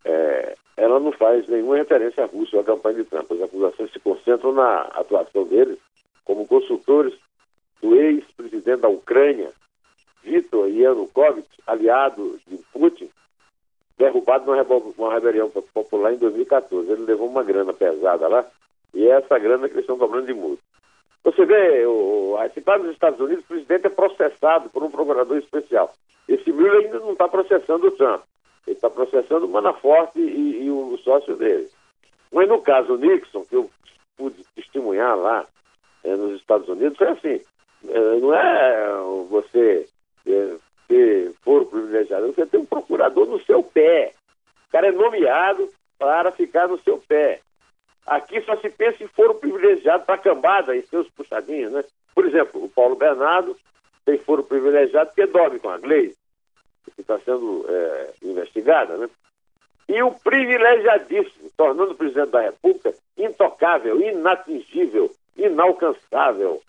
É, 0.06 0.56
ela 0.78 1.00
não 1.00 1.12
faz 1.12 1.48
nenhuma 1.48 1.78
referência 1.78 2.24
à 2.24 2.28
Rússia 2.28 2.58
ou 2.58 2.62
à 2.62 2.66
campanha 2.66 2.98
de 2.98 3.06
Trump. 3.06 3.32
As 3.32 3.42
acusações 3.42 3.92
se 3.92 4.00
concentram 4.00 4.54
na 4.54 4.82
atuação 4.82 5.44
deles 5.46 5.80
como 6.24 6.48
consultores 6.48 7.14
do 7.82 7.96
ex-presidente 7.96 8.82
da 8.82 8.90
Ucrânia, 8.90 9.52
Viktor 10.26 10.68
Yanukovych, 10.68 11.48
aliado 11.68 12.40
de 12.48 12.58
Putin, 12.74 13.10
derrubado 13.98 14.46
numa 14.46 15.14
rebelião 15.14 15.50
popular 15.50 16.14
em 16.14 16.18
2014. 16.18 16.92
Ele 16.92 17.06
levou 17.06 17.28
uma 17.28 17.44
grana 17.44 17.72
pesada 17.74 18.28
lá 18.28 18.46
e 18.94 19.08
é 19.08 19.12
essa 19.12 19.38
grana 19.38 19.68
que 19.68 19.76
eles 19.76 19.84
estão 19.84 19.98
cobrando 19.98 20.26
de 20.26 20.34
multa. 20.34 20.62
Você 21.24 21.46
vê, 21.46 21.86
o, 21.86 22.38
se 22.54 22.60
está 22.60 22.78
nos 22.78 22.92
Estados 22.92 23.20
Unidos, 23.20 23.44
o 23.46 23.48
presidente 23.48 23.88
é 23.88 23.90
processado 23.90 24.70
por 24.70 24.84
um 24.84 24.92
procurador 24.92 25.38
especial. 25.38 25.94
Esse 26.28 26.52
Miller 26.52 26.86
ainda 26.86 27.00
não 27.00 27.14
está 27.14 27.28
processando 27.28 27.88
o 27.88 27.92
Trump. 27.92 28.22
Ele 28.66 28.76
está 28.76 28.90
processando 28.90 29.46
o 29.46 29.50
Manafort 29.50 30.16
e, 30.16 30.64
e, 30.64 30.70
o 30.70 30.98
sócio 31.04 31.36
dele. 31.36 31.70
Mas 32.32 32.48
no 32.48 32.62
caso 32.62 32.98
Nixon, 32.98 33.44
que 33.46 33.56
eu 33.56 33.70
pude 34.18 34.44
testemunhar 34.56 35.16
lá 35.18 35.46
é, 36.04 36.16
nos 36.16 36.40
Estados 36.40 36.68
Unidos, 36.68 36.98
foi 36.98 37.08
assim. 37.08 37.42
É, 37.88 38.20
não 38.20 38.34
é 38.34 38.88
você 39.30 39.88
é, 40.28 40.56
ter 40.88 41.34
foro 41.44 41.66
privilegiado, 41.66 42.28
você 42.28 42.46
tem 42.46 42.60
um 42.60 42.66
procurador 42.66 43.26
no 43.28 43.44
seu 43.44 43.64
pé. 43.64 44.14
O 44.68 44.72
cara 44.72 44.88
é 44.88 44.92
nomeado 44.92 45.70
para 45.98 46.32
ficar 46.32 46.68
no 46.68 46.80
seu 46.80 46.98
pé. 46.98 47.40
Aqui 48.06 48.42
só 48.42 48.56
se 48.58 48.70
pensa 48.70 49.04
em 49.04 49.08
foro 49.08 49.36
privilegiado 49.36 50.06
para 50.06 50.16
a 50.16 50.20
cambada 50.20 50.76
e 50.76 50.86
seus 50.86 51.10
puxadinhos, 51.10 51.72
né? 51.72 51.84
Por 52.14 52.26
exemplo, 52.26 52.64
o 52.64 52.70
Paulo 52.70 52.96
Bernardo 52.96 53.58
tem 54.06 54.18
foro 54.20 54.44
privilegiado 54.44 55.10
porque 55.10 55.26
dorme 55.26 55.60
com 55.60 55.70
a 55.70 55.78
Gleisi, 55.78 56.16
que 56.94 57.02
está 57.02 57.18
sendo 57.20 57.66
é, 57.68 58.14
investigada, 58.22 58.98
né? 58.98 59.10
E 59.88 60.02
o 60.02 60.12
privilegiadíssimo, 60.12 61.50
tornando 61.58 61.92
o 61.92 61.96
presidente 61.96 62.32
da 62.32 62.42
República 62.42 62.94
intocável, 63.18 64.00
inatingível, 64.02 65.12
inalcançável. 65.38 66.62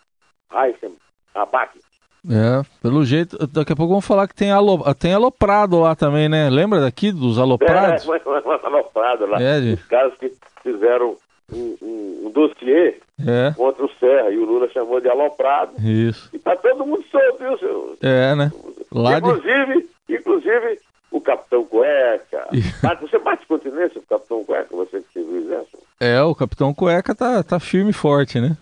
Aysen 0.51 0.97
Abac. 1.35 1.79
É, 2.28 2.62
pelo 2.83 3.04
jeito, 3.04 3.38
daqui 3.47 3.73
a 3.73 3.76
pouco 3.76 3.90
vamos 3.90 4.06
falar 4.06 4.26
que 4.26 4.35
tem, 4.35 4.50
alo, 4.50 4.83
tem 4.95 5.12
aloprado 5.12 5.78
lá 5.80 5.95
também, 5.95 6.28
né? 6.28 6.50
Lembra 6.50 6.80
daqui 6.80 7.12
dos 7.12 7.38
aloprados? 7.38 8.04
É, 8.09 8.66
aloprado 8.66 9.26
lá. 9.26 9.40
É, 9.40 9.61
de... 9.61 9.73
Os 9.75 9.85
caras 9.85 10.12
que 10.18 10.33
fizeram 10.62 11.16
um, 11.52 11.76
um, 11.80 12.23
um 12.26 12.30
dossiê 12.30 12.99
é. 13.25 13.52
contra 13.56 13.85
o 13.85 13.90
Serra 14.00 14.30
e 14.30 14.38
o 14.38 14.45
Lula 14.45 14.68
chamou 14.71 15.00
de 15.00 15.09
aloprado. 15.09 15.73
Isso. 15.78 16.28
E 16.33 16.38
tá 16.38 16.56
todo 16.56 16.85
mundo 16.85 17.04
solto, 17.11 17.38
viu, 17.38 17.59
senhor? 17.59 17.97
É, 18.02 18.35
né? 18.35 18.52
Lá 18.92 19.18
inclusive, 19.18 19.88
de... 20.09 20.16
inclusive 20.16 20.80
o 21.11 21.21
Capitão 21.21 21.64
Cueca. 21.64 22.49
você 23.00 23.18
bate 23.18 23.47
continência 23.47 24.00
o 24.00 24.02
Capitão 24.02 24.45
Cueca, 24.45 24.76
você 24.76 25.00
que 25.00 25.12
serviu 25.12 25.35
o 25.35 25.45
exército? 25.45 25.78
É, 26.00 26.23
o 26.23 26.35
Capitão 26.35 26.75
Cueca 26.75 27.14
tá, 27.14 27.42
tá 27.42 27.59
firme 27.61 27.90
e 27.90 27.95
forte, 27.95 28.40
né? 28.40 28.56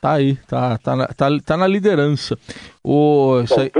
Tá 0.00 0.12
aí, 0.12 0.36
tá, 0.46 0.78
tá, 0.78 0.94
na, 0.94 1.06
tá, 1.08 1.28
tá 1.44 1.56
na 1.56 1.66
liderança. 1.66 2.38
O, 2.84 3.40
isso 3.42 3.60
aí, 3.60 3.70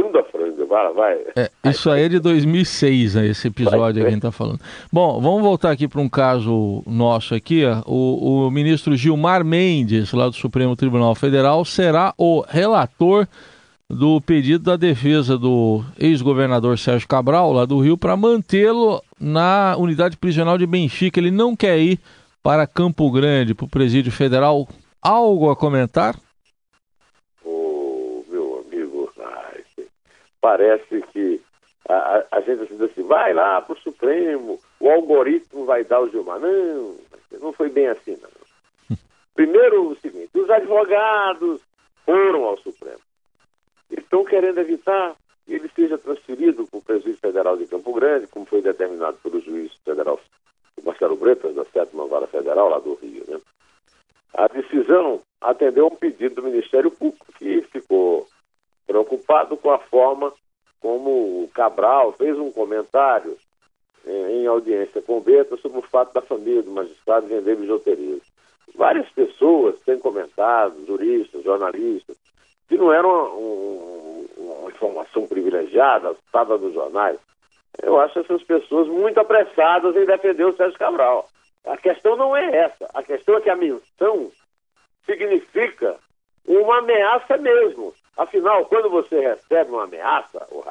vai, 0.68 0.92
vai. 0.92 1.18
É, 1.37 1.50
isso 1.64 1.90
aí 1.90 2.04
é 2.04 2.08
de 2.08 2.18
2006, 2.20 3.14
né, 3.14 3.26
esse 3.26 3.48
episódio 3.48 4.02
que 4.02 4.06
a 4.06 4.10
gente 4.10 4.22
tá 4.22 4.30
falando. 4.30 4.60
Bom, 4.92 5.20
vamos 5.20 5.42
voltar 5.42 5.70
aqui 5.70 5.88
para 5.88 6.00
um 6.00 6.08
caso 6.08 6.82
nosso 6.87 7.34
aqui. 7.34 7.64
Ó. 7.64 7.82
O, 7.87 8.46
o 8.46 8.50
ministro 8.50 8.96
Gilmar 8.96 9.44
Mendes, 9.44 10.12
lá 10.12 10.28
do 10.28 10.34
Supremo 10.34 10.76
Tribunal 10.76 11.14
Federal, 11.14 11.64
será 11.64 12.14
o 12.16 12.44
relator 12.46 13.26
do 13.90 14.20
pedido 14.20 14.64
da 14.64 14.76
defesa 14.76 15.38
do 15.38 15.82
ex-governador 15.98 16.78
Sérgio 16.78 17.08
Cabral, 17.08 17.52
lá 17.52 17.64
do 17.64 17.80
Rio, 17.80 17.96
para 17.96 18.16
mantê-lo 18.16 19.02
na 19.18 19.75
unidade 19.78 20.16
prisional 20.16 20.58
de 20.58 20.66
Benfica. 20.66 21.18
Ele 21.18 21.30
não 21.30 21.56
quer 21.56 21.78
ir 21.78 21.98
para 22.42 22.66
Campo 22.66 23.10
Grande, 23.10 23.54
para 23.54 23.64
o 23.64 23.68
presídio 23.68 24.12
federal. 24.12 24.68
Algo 25.08 25.50
a 25.50 25.56
comentar? 25.56 26.16
Oh, 27.42 28.22
meu 28.28 28.62
amigo, 28.62 29.10
ai, 29.18 29.64
parece 30.38 31.00
que 31.14 31.40
a, 31.88 32.26
a, 32.30 32.40
gente 32.42 32.70
assim, 32.84 33.02
vai 33.04 33.32
lá 33.32 33.58
para 33.62 33.72
o 33.72 33.80
Supremo, 33.80 34.60
o 34.78 34.90
algoritmo 34.90 35.64
vai 35.64 35.82
dar 35.82 36.02
o 36.02 36.10
Gilmar. 36.10 36.38
Não, 36.38 36.94
não 37.40 37.54
foi 37.54 37.70
bem 37.70 37.86
assim, 37.86 38.18
não. 38.20 38.98
Primeiro 39.34 39.92
o 39.92 39.96
seguinte, 39.96 40.28
os 40.34 40.50
advogados 40.50 41.62
foram 42.04 42.44
ao 42.44 42.58
Supremo. 42.58 43.00
Estão 43.90 44.26
querendo 44.26 44.58
evitar 44.58 45.16
que 45.46 45.54
ele 45.54 45.70
seja 45.74 45.96
transferido 45.96 46.66
para 46.66 46.80
o 46.80 46.82
Presídio 46.82 47.16
Federal 47.16 47.56
de 47.56 47.66
Campo 47.66 47.94
Grande, 47.94 48.26
como 48.26 48.44
foi 48.44 48.60
determinado 48.60 49.16
pelo 49.22 49.40
juiz 49.40 49.72
atendeu 55.68 55.87
um 55.87 55.96
pedido 55.96 56.37
do 56.37 56.42
Ministério 56.42 56.90
Público, 56.90 57.26
que 57.38 57.62
ficou 57.62 58.26
preocupado 58.87 59.56
com 59.56 59.70
a 59.70 59.78
forma 59.78 60.32
como 60.80 61.42
o 61.44 61.50
Cabral 61.54 62.12
fez 62.12 62.38
um 62.38 62.50
comentário 62.50 63.37
eh, 64.06 64.32
em 64.32 64.46
audiência 64.46 65.02
com 65.02 65.18
o 65.18 65.20
Beta 65.20 65.56
sobre 65.58 65.78
o 65.78 65.82
fato 65.82 66.14
da 66.14 66.22
família 66.22 66.62
do 66.62 66.70
magistrado 66.70 67.26
vender 67.26 67.56
bijuterias. 67.56 68.22
Várias 68.75 69.08
pessoas 69.10 69.78
têm 69.80 69.98
comentado, 69.98 70.87
juristas, 70.87 71.42
jornalistas, 71.42 72.16
que 72.68 72.76
não 72.76 72.92
era 72.92 73.06
uma, 73.06 73.28
uma 74.37 74.70
informação 74.70 75.26
privilegiada, 75.26 76.14
estava 76.25 76.56
nos 76.56 76.72
jornais. 76.72 77.18
Eu 77.82 78.00
acho 78.00 78.20
essas 78.20 78.42
pessoas 78.44 78.88
muito 78.88 79.18
apressadas 79.18 79.94
em 79.96 80.06
defender 80.06 80.44
o 80.44 80.56
Sérgio 80.56 80.78
Cabral. 80.78 81.28
A 81.66 81.76
questão 81.76 82.16
não 82.16 82.37
é 82.37 82.56
essa. 82.56 82.88
A 82.94 83.02
questão 83.02 83.37
é 83.37 83.40
que 83.40 83.50
a 83.50 83.56
menção 83.56 84.30
significa 85.08 85.96
uma 86.46 86.78
ameaça 86.78 87.36
mesmo. 87.38 87.94
Afinal, 88.16 88.66
quando 88.66 88.90
você 88.90 89.20
recebe 89.20 89.70
uma 89.70 89.84
ameaça, 89.84 90.46
o 90.50 90.62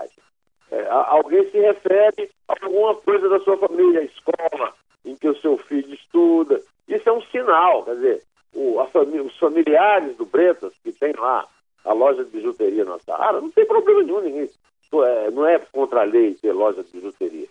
é, 0.70 0.86
alguém 0.90 1.50
se 1.50 1.60
refere 1.60 2.30
a 2.48 2.54
alguma 2.62 2.96
coisa 2.96 3.30
da 3.30 3.40
sua 3.40 3.58
família, 3.58 4.02
a 4.02 4.04
escola 4.04 4.74
em 5.06 5.16
que 5.16 5.28
o 5.28 5.40
seu 5.40 5.58
filho 5.58 5.94
estuda. 5.94 6.62
Isso 6.88 7.08
é 7.08 7.12
um 7.14 7.22
sinal, 7.22 7.84
quer 7.84 7.96
dizer, 7.96 8.24
o, 8.54 8.82
os 8.82 9.38
familiares 9.38 10.18
do 10.18 10.26
Bretas, 10.26 10.74
que 10.84 10.92
tem 10.92 11.14
lá 11.14 11.48
a 11.86 11.94
loja 11.94 12.26
de 12.26 12.32
bijuteria 12.32 12.84
na 12.84 13.00
Saara, 13.00 13.40
não 13.40 13.50
tem 13.50 13.66
problema 13.66 14.04
nenhum, 14.04 14.22
ninguém. 14.22 14.50
É, 14.94 15.32
não 15.32 15.46
é 15.46 15.60
contra 15.72 16.02
a 16.02 16.06
lei 16.06 16.36
ter 16.36 16.52
loja 16.52 16.84
de 16.84 16.92
bijuteria. 16.92 17.48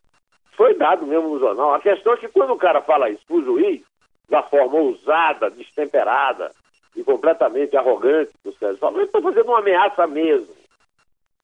Foi 0.52 0.74
dado 0.74 1.06
mesmo 1.06 1.28
no 1.28 1.38
jornal. 1.38 1.74
A 1.74 1.80
questão 1.80 2.14
é 2.14 2.16
que 2.16 2.28
quando 2.28 2.52
o 2.52 2.58
cara 2.58 2.82
fala 2.82 3.10
isso 3.10 3.22
para 3.26 3.36
o 3.36 3.44
juiz, 3.44 3.82
da 4.28 4.42
forma 4.42 4.78
ousada, 4.78 5.50
destemperada 5.50 6.50
e 6.96 7.04
completamente 7.04 7.76
arrogante 7.76 8.32
que 8.42 8.48
o 8.48 8.52
Sérgio 8.54 8.78
falou, 8.78 8.98
ele 8.98 9.06
está 9.06 9.20
fazendo 9.20 9.48
uma 9.48 9.58
ameaça 9.58 10.06
mesmo. 10.06 10.54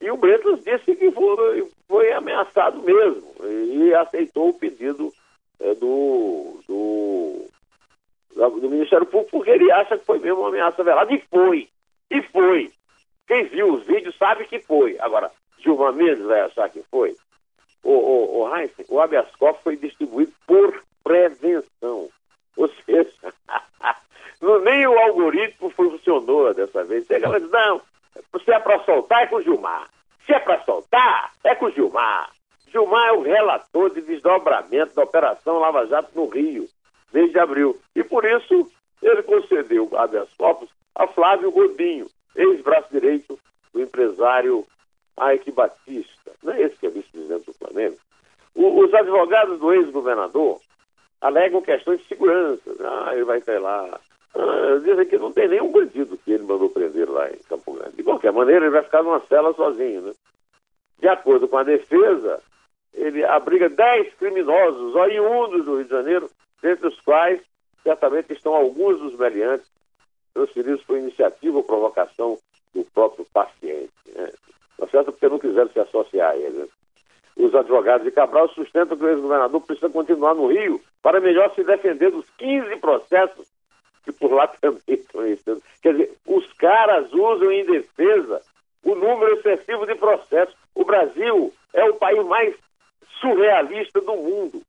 E 0.00 0.10
o 0.10 0.16
Bretas 0.16 0.64
disse 0.64 0.96
que 0.96 1.10
foi, 1.12 1.68
foi 1.86 2.12
ameaçado 2.12 2.82
mesmo 2.82 3.22
e 3.44 3.94
aceitou 3.94 4.48
o 4.48 4.54
pedido 4.54 5.12
é, 5.60 5.74
do, 5.74 6.58
do, 6.66 7.46
do 8.34 8.70
Ministério 8.70 9.06
Público 9.06 9.30
porque 9.30 9.50
ele 9.50 9.70
acha 9.70 9.96
que 9.96 10.04
foi 10.04 10.18
mesmo 10.18 10.40
uma 10.40 10.48
ameaça 10.48 10.82
velada. 10.82 11.14
E 11.14 11.20
foi. 11.30 11.68
E 12.10 12.22
foi. 12.22 12.72
Quem 13.28 13.44
viu 13.44 13.74
os 13.74 13.84
vídeos 13.84 14.16
sabe 14.16 14.44
que 14.46 14.58
foi. 14.58 14.96
Agora, 14.98 15.30
Gilmar 15.58 15.92
Mendes 15.92 16.24
vai 16.24 16.40
achar 16.40 16.68
que 16.68 16.82
foi? 16.90 17.14
O, 17.84 17.92
o, 17.92 18.40
o 18.40 18.56
Heinz, 18.56 18.72
o 18.88 19.00
habeas 19.00 19.30
corpus 19.36 19.62
foi 19.62 19.76
distribuído 19.76 20.32
por 20.46 20.82
prevenção. 21.04 22.08
Ou 22.56 22.68
seja, 22.84 23.32
nem 24.42 24.86
o 24.86 24.98
algoritmo 24.98 25.70
funcionou 25.70 26.52
dessa 26.52 26.84
vez. 26.84 27.06
Chega 27.06 27.28
lá 27.28 27.38
não, 27.38 27.80
se 28.44 28.52
é 28.52 28.58
para 28.58 28.82
soltar 28.84 29.22
é 29.22 29.26
com 29.26 29.36
o 29.36 29.42
Gilmar. 29.42 29.88
Se 30.26 30.32
é 30.32 30.38
para 30.38 30.62
soltar, 30.64 31.32
é 31.44 31.54
com 31.54 31.66
o 31.66 31.70
Gilmar. 31.70 32.30
Gilmar 32.70 33.08
é 33.08 33.12
o 33.12 33.22
relator 33.22 33.90
de 33.90 34.00
desdobramento 34.00 34.94
da 34.94 35.02
Operação 35.04 35.58
Lava 35.58 35.86
Jato 35.86 36.10
no 36.14 36.26
Rio, 36.26 36.68
desde 37.12 37.38
abril. 37.38 37.78
E 37.94 38.02
por 38.02 38.24
isso 38.24 38.70
ele 39.02 39.22
concedeu 39.22 39.88
habeas 39.96 40.28
corpus 40.36 40.68
a 40.94 41.06
Flávio 41.06 41.50
Godinho, 41.50 42.06
ex-braço 42.36 42.88
direito 42.90 43.38
do 43.72 43.80
empresário 43.80 44.64
Ike 45.34 45.52
Batista. 45.52 46.32
Não 46.42 46.52
é 46.52 46.62
esse 46.62 46.76
que 46.76 46.86
é 46.86 46.90
vice-presidente 46.90 47.46
do 47.46 47.54
Flamengo? 47.54 47.96
O, 48.54 48.80
os 48.80 48.92
advogados 48.92 49.58
do 49.58 49.72
ex-governador 49.72 50.60
alegam 51.20 51.62
questões 51.62 52.00
de 52.00 52.08
segurança. 52.08 52.70
Ah, 52.80 53.14
ele 53.14 53.24
vai 53.24 53.38
estar 53.38 53.60
lá. 53.60 54.00
Ah, 54.34 54.78
dizem 54.82 55.06
que 55.06 55.18
não 55.18 55.32
tem 55.32 55.48
nenhum 55.48 55.70
bandido 55.70 56.16
que 56.18 56.32
ele 56.32 56.44
mandou 56.44 56.70
prender 56.70 57.10
lá 57.10 57.30
em 57.30 57.38
Campo 57.48 57.74
Grande. 57.74 57.96
De 57.96 58.02
qualquer 58.02 58.32
maneira, 58.32 58.64
ele 58.64 58.72
vai 58.72 58.82
ficar 58.82 59.02
numa 59.02 59.20
cela 59.26 59.52
sozinho, 59.54 60.02
né? 60.02 60.12
De 60.98 61.08
acordo 61.08 61.48
com 61.48 61.58
a 61.58 61.64
defesa, 61.64 62.40
ele 62.94 63.24
abriga 63.24 63.68
10 63.68 64.14
criminosos 64.14 64.94
oriundos 64.94 65.64
do 65.64 65.76
Rio 65.76 65.84
de 65.84 65.90
Janeiro, 65.90 66.30
dentre 66.62 66.86
os 66.86 67.00
quais 67.00 67.40
certamente 67.82 68.32
estão 68.32 68.54
alguns 68.54 68.98
dos 69.00 69.18
meliantes 69.18 69.66
transferidos 70.32 70.82
por 70.84 70.96
iniciativa 70.96 71.56
ou 71.56 71.64
provocação 71.64 72.38
do 72.74 72.84
próprio 72.94 73.26
paciente. 73.32 73.92
Né? 74.14 74.30
Tá 74.78 74.86
certo? 74.86 75.12
Porque 75.12 75.28
não 75.28 75.38
quiseram 75.38 75.70
se 75.70 75.80
associar 75.80 76.30
a 76.30 76.36
ele. 76.36 76.58
Né? 76.58 76.68
Os 77.36 77.54
advogados 77.54 78.04
de 78.04 78.12
Cabral 78.12 78.48
sustentam 78.50 78.96
que 78.96 79.04
o 79.04 79.08
ex-governador 79.08 79.60
precisa 79.62 79.90
continuar 79.90 80.34
no 80.34 80.46
Rio 80.46 80.80
para 81.02 81.20
melhor 81.20 81.52
se 81.54 81.64
defender 81.64 82.10
dos 82.10 82.28
15 82.38 82.76
processos 82.76 83.51
que 84.04 84.12
por 84.12 84.32
lá 84.32 84.46
também 84.46 84.80
estão. 84.88 85.60
Quer 85.82 85.92
dizer, 85.92 86.12
os 86.26 86.52
caras 86.54 87.12
usam 87.12 87.50
em 87.50 87.64
defesa 87.64 88.42
o 88.82 88.94
número 88.94 89.34
excessivo 89.34 89.86
de 89.86 89.94
processos. 89.94 90.56
O 90.74 90.84
Brasil 90.84 91.52
é 91.72 91.84
o 91.84 91.94
país 91.94 92.24
mais 92.26 92.54
surrealista 93.20 94.00
do 94.00 94.16
mundo. 94.16 94.62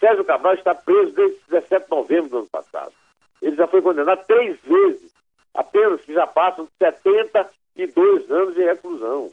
Sérgio 0.00 0.24
Cabral 0.24 0.54
está 0.54 0.74
preso 0.74 1.12
desde 1.12 1.38
17 1.48 1.84
de 1.84 1.90
novembro 1.90 2.28
do 2.28 2.38
ano 2.38 2.48
passado. 2.48 2.92
Ele 3.40 3.56
já 3.56 3.66
foi 3.66 3.80
condenado 3.80 4.24
três 4.26 4.58
vezes, 4.62 5.12
apenas 5.54 6.00
que 6.02 6.12
já 6.12 6.26
passam 6.26 6.68
72 6.78 8.30
anos 8.30 8.54
de 8.54 8.64
reclusão. 8.64 9.30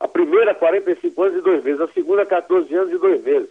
A 0.00 0.08
primeira, 0.08 0.54
45 0.54 1.22
anos 1.22 1.38
e 1.38 1.40
dois 1.42 1.64
meses. 1.64 1.80
A 1.80 1.88
segunda, 1.88 2.26
14 2.26 2.74
anos 2.74 2.92
e 2.92 2.98
dois 2.98 3.22
meses. 3.22 3.50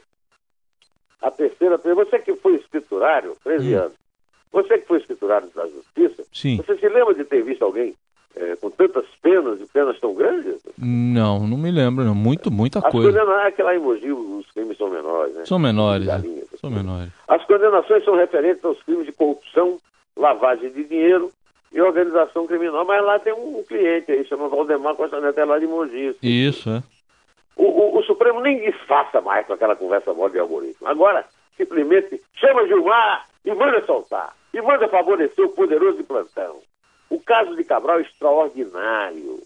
A 1.22 1.32
terceira, 1.32 1.78
você 1.78 2.20
que 2.20 2.36
foi 2.36 2.56
escriturário, 2.56 3.36
13 3.44 3.76
hum. 3.76 3.80
anos. 3.80 4.05
Você 4.52 4.78
que 4.78 4.88
foi 4.88 5.00
escriturário 5.00 5.50
da 5.54 5.68
Justiça, 5.68 6.24
Sim. 6.34 6.58
você 6.58 6.78
se 6.78 6.88
lembra 6.88 7.14
de 7.14 7.26
ter 7.26 7.44
visto 7.44 7.64
alguém 7.64 7.94
é, 8.36 8.56
com 8.56 8.70
tantas 8.70 9.06
penas 9.22 9.60
e 9.62 9.66
penas 9.66 10.00
tão 10.00 10.14
grandes? 10.14 10.62
Não, 10.78 11.48
não 11.48 11.58
me 11.58 11.72
lembro, 11.72 12.04
não. 12.04 12.16
Muito, 12.16 12.52
muita 12.52 12.80
As 12.80 12.92
coisa. 12.92 13.08
Condenações, 13.10 13.48
é 13.48 13.52
que 13.52 13.64
lá 13.64 13.76
em 13.76 13.80
Mogi 13.80 14.12
os 14.12 14.52
crimes 14.52 14.78
são 14.78 14.90
menores, 14.90 15.34
né? 15.36 15.46
São 15.46 15.60
menores, 15.60 16.08
é. 16.08 16.22
São 16.58 16.70
menores. 16.70 17.10
As 17.28 17.44
condenações 17.46 18.04
são 18.04 18.16
referentes 18.16 18.64
aos 18.64 18.82
crimes 18.84 19.06
de 19.06 19.12
corrupção, 19.12 19.80
lavagem 20.16 20.72
de 20.72 20.84
dinheiro 20.84 21.32
e 21.72 21.82
organização 21.82 22.46
criminal. 22.46 22.86
Mas 22.86 23.04
lá 23.04 23.20
tem 23.20 23.34
um 23.34 23.64
cliente 23.64 24.12
aí, 24.12 24.26
chama 24.26 24.50
Valdemar 24.50 24.96
Costa 24.96 25.20
Neto, 25.20 25.40
é 25.40 25.46
lá 25.46 25.60
de 25.60 25.68
Mogi. 25.68 26.16
Isso, 26.22 26.70
é. 26.70 26.84
O, 27.56 27.64
o, 27.64 28.00
o, 28.00 28.04
Supremo 28.04 28.42
nem 28.42 28.60
disfarça 28.60 29.22
mais 29.22 29.48
com 29.48 29.54
aquela 29.54 29.78
conversa 29.78 30.14
mole 30.14 30.34
de 30.34 30.40
algoritmo. 30.40 30.88
Agora, 30.88 31.26
simplesmente 31.58 32.22
chama 32.36 32.68
Gilmar 32.68 33.28
e 33.44 33.54
manda 33.54 33.86
soltar. 33.86 34.36
E 34.54 34.62
manda 34.62 34.88
favorecer 34.88 35.46
o 35.46 35.50
poderoso 35.50 35.98
de 35.98 36.04
plantão. 36.04 36.62
O 37.10 37.20
caso 37.20 37.56
de 37.56 37.64
Cabral 37.64 38.00
é 38.00 38.02
extraordinário. 38.04 39.42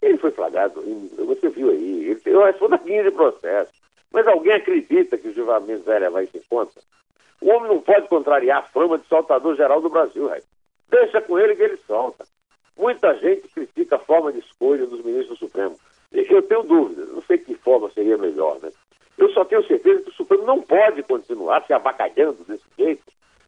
Ele 0.00 0.16
foi 0.18 0.30
flagrado, 0.30 0.80
você 1.26 1.48
viu 1.48 1.70
aí, 1.70 2.04
ele 2.04 2.20
tem 2.20 2.36
responde 2.36 2.78
15 2.78 3.10
processos. 3.10 3.74
Mas 4.12 4.26
alguém 4.26 4.52
acredita 4.52 5.18
que 5.18 5.28
o 5.28 5.34
Gilmar 5.34 5.60
Mendes 5.60 5.84
vai 5.84 6.24
em 6.24 6.42
conta? 6.48 6.80
O 7.40 7.50
homem 7.50 7.68
não 7.68 7.80
pode 7.80 8.08
contrariar 8.08 8.58
a 8.58 8.62
fama 8.62 8.98
de 8.98 9.06
soltador 9.06 9.54
geral 9.54 9.80
do 9.80 9.90
Brasil, 9.90 10.28
Raio. 10.28 10.42
Deixa 10.90 11.20
com 11.20 11.38
ele 11.38 11.54
que 11.54 11.62
ele 11.62 11.76
solta. 11.86 12.26
Muita 12.76 13.14
gente 13.18 13.48
critica 13.48 13.96
a 13.96 14.00
forma 14.00 14.32
de 14.32 14.38
escolha 14.38 14.86
dos 14.86 15.04
ministros 15.04 15.38
do 15.38 15.46
Supremo. 15.46 15.76
Eu 16.12 16.42
tenho 16.42 16.62
dúvidas, 16.62 17.12
não 17.12 17.20
sei 17.22 17.38
que 17.38 17.54
forma 17.56 17.90
seria 17.90 18.16
melhor, 18.16 18.58
né? 18.62 18.70
Eu 19.18 19.28
só 19.30 19.44
tenho 19.44 19.66
certeza 19.66 20.02
que 20.02 20.10
o 20.10 20.14
Supremo 20.28 20.44
não 20.44 20.60
pode 20.60 21.02
continuar 21.02 21.64
se 21.66 21.72
abacalhando 21.72 22.44
desse 22.46 22.64
jeito, 22.76 23.02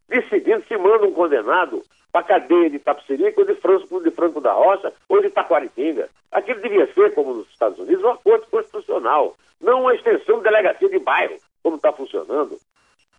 decidindo 0.09 0.65
se 0.67 0.77
manda 0.79 1.05
um 1.05 1.13
condenado 1.13 1.83
para 2.11 2.23
a 2.23 2.25
cadeia 2.25 2.71
de 2.71 2.79
Tapsirica 2.79 3.41
ou 3.41 3.47
de 3.47 3.55
Franco, 3.57 4.03
de 4.03 4.11
Franco 4.11 4.41
da 4.41 4.53
Rocha 4.53 4.93
ou 5.09 5.21
de 5.21 5.31
Taquaritinga. 5.31 6.09
Aquilo 6.33 6.61
devia 6.61 6.93
ser, 6.95 7.15
como 7.15 7.35
nos 7.35 7.49
Estados 7.51 7.79
Unidos, 7.79 8.03
uma 8.03 8.17
corte 8.17 8.49
constitucional, 8.51 9.37
não 9.61 9.83
uma 9.83 9.95
extensão 9.95 10.39
de 10.39 10.45
delegacia 10.45 10.89
de 10.89 10.99
bairro, 10.99 11.37
como 11.63 11.77
está 11.77 11.93
funcionando, 11.93 12.57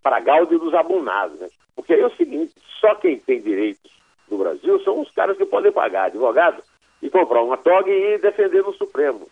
para 0.02 0.20
Gáudio 0.20 0.58
dos 0.58 0.74
abunados. 0.74 1.40
Né? 1.40 1.48
Porque 1.76 1.94
aí 1.94 2.02
é 2.02 2.08
o 2.08 2.16
seguinte, 2.16 2.54
só 2.80 2.96
quem 2.96 3.20
tem 3.20 3.40
direitos 3.40 3.92
no 4.30 4.40
Brasil 4.40 4.82
são 4.84 5.00
os 5.00 5.12
caras 5.12 5.38
que 5.38 5.46
podem 5.46 5.72
pagar 5.72 6.06
advogado 6.06 6.64
e 7.02 7.10
comprar 7.10 7.44
uma 7.44 7.58
toga 7.58 7.92
e 7.92 8.18
defender 8.18 8.64
no 8.64 8.74
Supremo. 8.74 9.28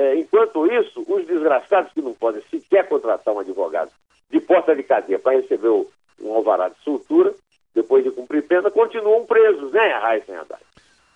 É, 0.00 0.14
enquanto 0.16 0.66
isso, 0.66 1.04
os 1.06 1.26
desgraçados 1.26 1.92
que 1.92 2.00
não 2.00 2.14
podem 2.14 2.40
sequer 2.50 2.88
contratar 2.88 3.34
um 3.34 3.40
advogado 3.40 3.90
de 4.30 4.40
porta 4.40 4.74
de 4.74 4.82
cadeia 4.82 5.18
para 5.18 5.36
receber 5.36 5.68
um 5.68 6.32
alvará 6.34 6.70
de 6.70 6.76
soltura, 6.82 7.34
depois 7.74 8.02
de 8.02 8.10
cumprir 8.10 8.46
pena, 8.46 8.70
continuam 8.70 9.26
presos, 9.26 9.70
né, 9.72 9.92
Raíssa 9.98 10.32
Haddad? 10.32 10.62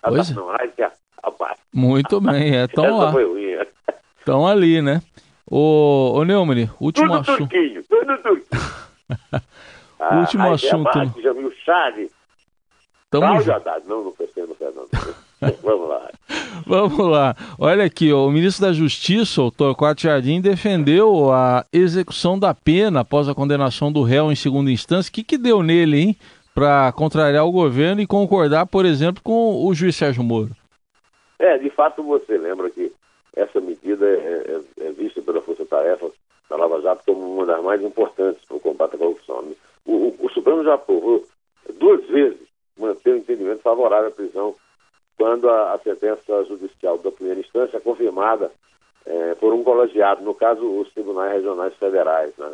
Pois 0.03 0.29
é. 0.29 0.33
Não, 0.35 0.45
Raíssa, 0.45 0.91
rapaz. 1.23 1.57
Muito 1.73 2.21
bem, 2.21 2.55
é, 2.55 2.67
tão 2.67 2.85
lá. 2.99 3.11
Estão 4.19 4.45
ali, 4.45 4.83
né? 4.83 5.01
Ô, 5.49 6.11
ô 6.17 6.23
Neumann, 6.23 6.69
último 6.79 7.07
tudo 7.07 7.19
assunto. 7.21 7.37
Turquinho, 7.49 7.83
tudo 7.89 8.17
turquinho. 8.19 8.61
ah, 9.99 10.19
último 10.19 10.53
assunto. 10.53 10.89
Abate, 10.89 11.21
Jamil 11.23 11.51
Chave. 11.65 12.11
Tamo 13.09 13.25
Haddad, 13.25 13.87
não, 13.87 14.03
não 14.03 14.11
pensei 14.11 14.45
no 14.45 14.53
Fernando. 14.53 14.89
Vamos 15.61 15.89
lá. 15.89 16.11
Vamos 16.65 17.07
lá. 17.07 17.35
Olha 17.59 17.83
aqui, 17.83 18.11
ó, 18.11 18.25
o 18.25 18.31
ministro 18.31 18.65
da 18.65 18.73
Justiça, 18.73 19.41
o 19.41 19.51
Torquato 19.51 20.01
Jardim, 20.01 20.41
defendeu 20.41 21.31
a 21.31 21.65
execução 21.71 22.39
da 22.39 22.53
pena 22.53 23.01
após 23.01 23.27
a 23.29 23.35
condenação 23.35 23.91
do 23.91 24.01
réu 24.01 24.31
em 24.31 24.35
segunda 24.35 24.71
instância. 24.71 25.09
O 25.09 25.13
que, 25.13 25.23
que 25.23 25.37
deu 25.37 25.61
nele, 25.61 25.99
hein? 25.99 26.17
Para 26.53 26.91
contrariar 26.93 27.45
o 27.45 27.51
governo 27.51 28.01
e 28.01 28.07
concordar, 28.07 28.65
por 28.65 28.85
exemplo, 28.85 29.21
com 29.21 29.65
o 29.65 29.73
juiz 29.73 29.95
Sérgio 29.95 30.23
Moro. 30.23 30.51
É, 31.37 31.57
de 31.57 31.69
fato 31.69 32.01
você 32.01 32.37
lembra 32.37 32.69
que 32.69 32.91
essa 33.35 33.59
medida 33.59 34.05
é, 34.05 34.61
é, 34.79 34.87
é 34.87 34.91
vista 34.91 35.21
pela 35.21 35.41
Força 35.41 35.65
Tarefa 35.65 36.09
da 36.49 36.55
Lava 36.55 36.81
Jato 36.81 37.03
como 37.05 37.35
uma 37.35 37.45
das 37.45 37.61
mais 37.61 37.81
importantes 37.81 38.43
para 38.45 38.55
o 38.55 38.59
combate 38.59 38.95
à 38.95 38.97
corrupção. 38.97 39.43
O, 39.85 39.91
o, 39.91 40.15
o 40.21 40.29
Supremo 40.29 40.63
já 40.63 40.75
aprovou 40.75 41.25
duas 41.77 42.05
vezes 42.07 42.39
manter 42.79 43.13
o 43.13 43.17
entendimento 43.17 43.61
favorável 43.61 44.07
à 44.07 44.11
prisão 44.11 44.55
quando 45.17 45.49
a, 45.49 45.73
a 45.73 45.79
sentença 45.79 46.43
judicial 46.45 46.97
da 46.97 47.11
primeira 47.11 47.39
instância 47.39 47.77
é 47.77 47.79
confirmada 47.79 48.51
é, 49.05 49.35
por 49.35 49.53
um 49.53 49.63
colegiado, 49.63 50.23
no 50.23 50.33
caso, 50.33 50.65
os 50.79 50.91
tribunais 50.93 51.33
regionais 51.33 51.73
federais, 51.75 52.33
né, 52.37 52.53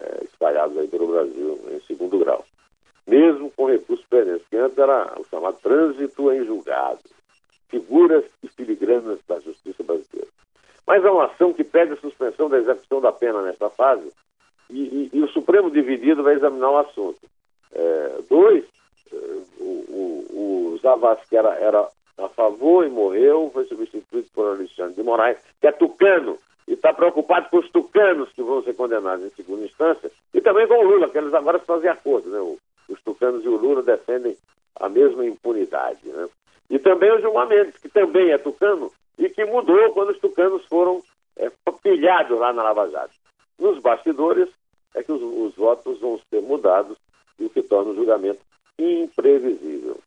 é, 0.00 0.24
espalhados 0.24 0.76
aí 0.76 0.86
pelo 0.88 1.08
Brasil, 1.08 1.58
em 1.70 1.80
segundo 1.80 2.18
grau. 2.18 2.44
Mesmo 3.06 3.50
com 3.50 3.66
recurso 3.66 4.04
pendentes, 4.08 4.46
que 4.48 4.56
antes 4.56 4.78
era 4.78 5.14
o 5.18 5.24
chamado 5.24 5.58
trânsito 5.62 6.30
em 6.32 6.44
julgado, 6.44 7.00
figuras 7.68 8.24
e 8.42 8.48
filigranas 8.48 9.18
da 9.26 9.40
justiça 9.40 9.82
brasileira. 9.82 10.28
Mas 10.86 11.04
é 11.04 11.10
uma 11.10 11.26
ação 11.26 11.52
que 11.52 11.64
pede 11.64 11.92
a 11.92 11.96
suspensão 11.96 12.48
da 12.48 12.58
execução 12.58 13.00
da 13.00 13.12
pena 13.12 13.42
nesta 13.42 13.70
fase 13.70 14.10
e, 14.68 14.80
e, 14.80 15.10
e 15.12 15.22
o 15.22 15.28
Supremo 15.28 15.70
dividido 15.70 16.22
vai 16.22 16.34
examinar 16.34 16.70
o 16.70 16.78
assunto. 16.78 17.18
É, 17.72 18.18
dois, 18.28 18.64
o, 19.58 20.72
o 20.72 20.78
Zavascki 20.82 21.30
que 21.30 21.36
era, 21.36 21.54
era 21.54 21.88
a 22.18 22.28
favor 22.28 22.86
e 22.86 22.90
morreu, 22.90 23.50
foi 23.52 23.64
substituído 23.66 24.28
por 24.34 24.48
Alexandre 24.48 24.94
de 24.94 25.02
Moraes, 25.02 25.38
que 25.60 25.66
é 25.66 25.72
tucano, 25.72 26.38
e 26.68 26.74
está 26.74 26.92
preocupado 26.92 27.48
com 27.50 27.58
os 27.58 27.70
tucanos 27.70 28.30
que 28.32 28.42
vão 28.42 28.62
ser 28.62 28.74
condenados 28.74 29.24
em 29.24 29.30
segunda 29.30 29.64
instância, 29.64 30.10
e 30.32 30.40
também 30.40 30.66
com 30.68 30.74
o 30.74 30.88
Lula, 30.88 31.08
que 31.08 31.18
eles 31.18 31.34
agora 31.34 31.58
fazem 31.60 31.90
acordo, 31.90 32.28
né? 32.30 32.56
os 32.88 33.00
tucanos 33.02 33.44
e 33.44 33.48
o 33.48 33.56
Lula 33.56 33.82
defendem 33.82 34.36
a 34.76 34.88
mesma 34.88 35.24
impunidade. 35.24 36.00
Né? 36.04 36.28
E 36.68 36.78
também 36.78 37.10
o 37.10 37.20
Gilmar 37.20 37.48
Mendes, 37.48 37.76
que 37.78 37.88
também 37.88 38.30
é 38.30 38.38
tucano, 38.38 38.92
e 39.18 39.28
que 39.28 39.44
mudou 39.44 39.92
quando 39.92 40.10
os 40.10 40.18
tucanos 40.18 40.64
foram 40.66 41.02
é, 41.36 41.50
pilhados 41.82 42.38
lá 42.38 42.52
na 42.52 42.62
Lava 42.62 42.88
Jato. 42.88 43.14
Nos 43.58 43.78
bastidores 43.78 44.48
é 44.94 45.02
que 45.02 45.12
os, 45.12 45.22
os 45.22 45.54
votos 45.54 46.00
vão 46.00 46.20
ser 46.30 46.40
mudados 46.40 46.96
o 47.38 47.48
que 47.48 47.62
torna 47.62 47.92
o 47.92 47.94
julgamento 47.94 48.40
imprevisível. 48.82 49.98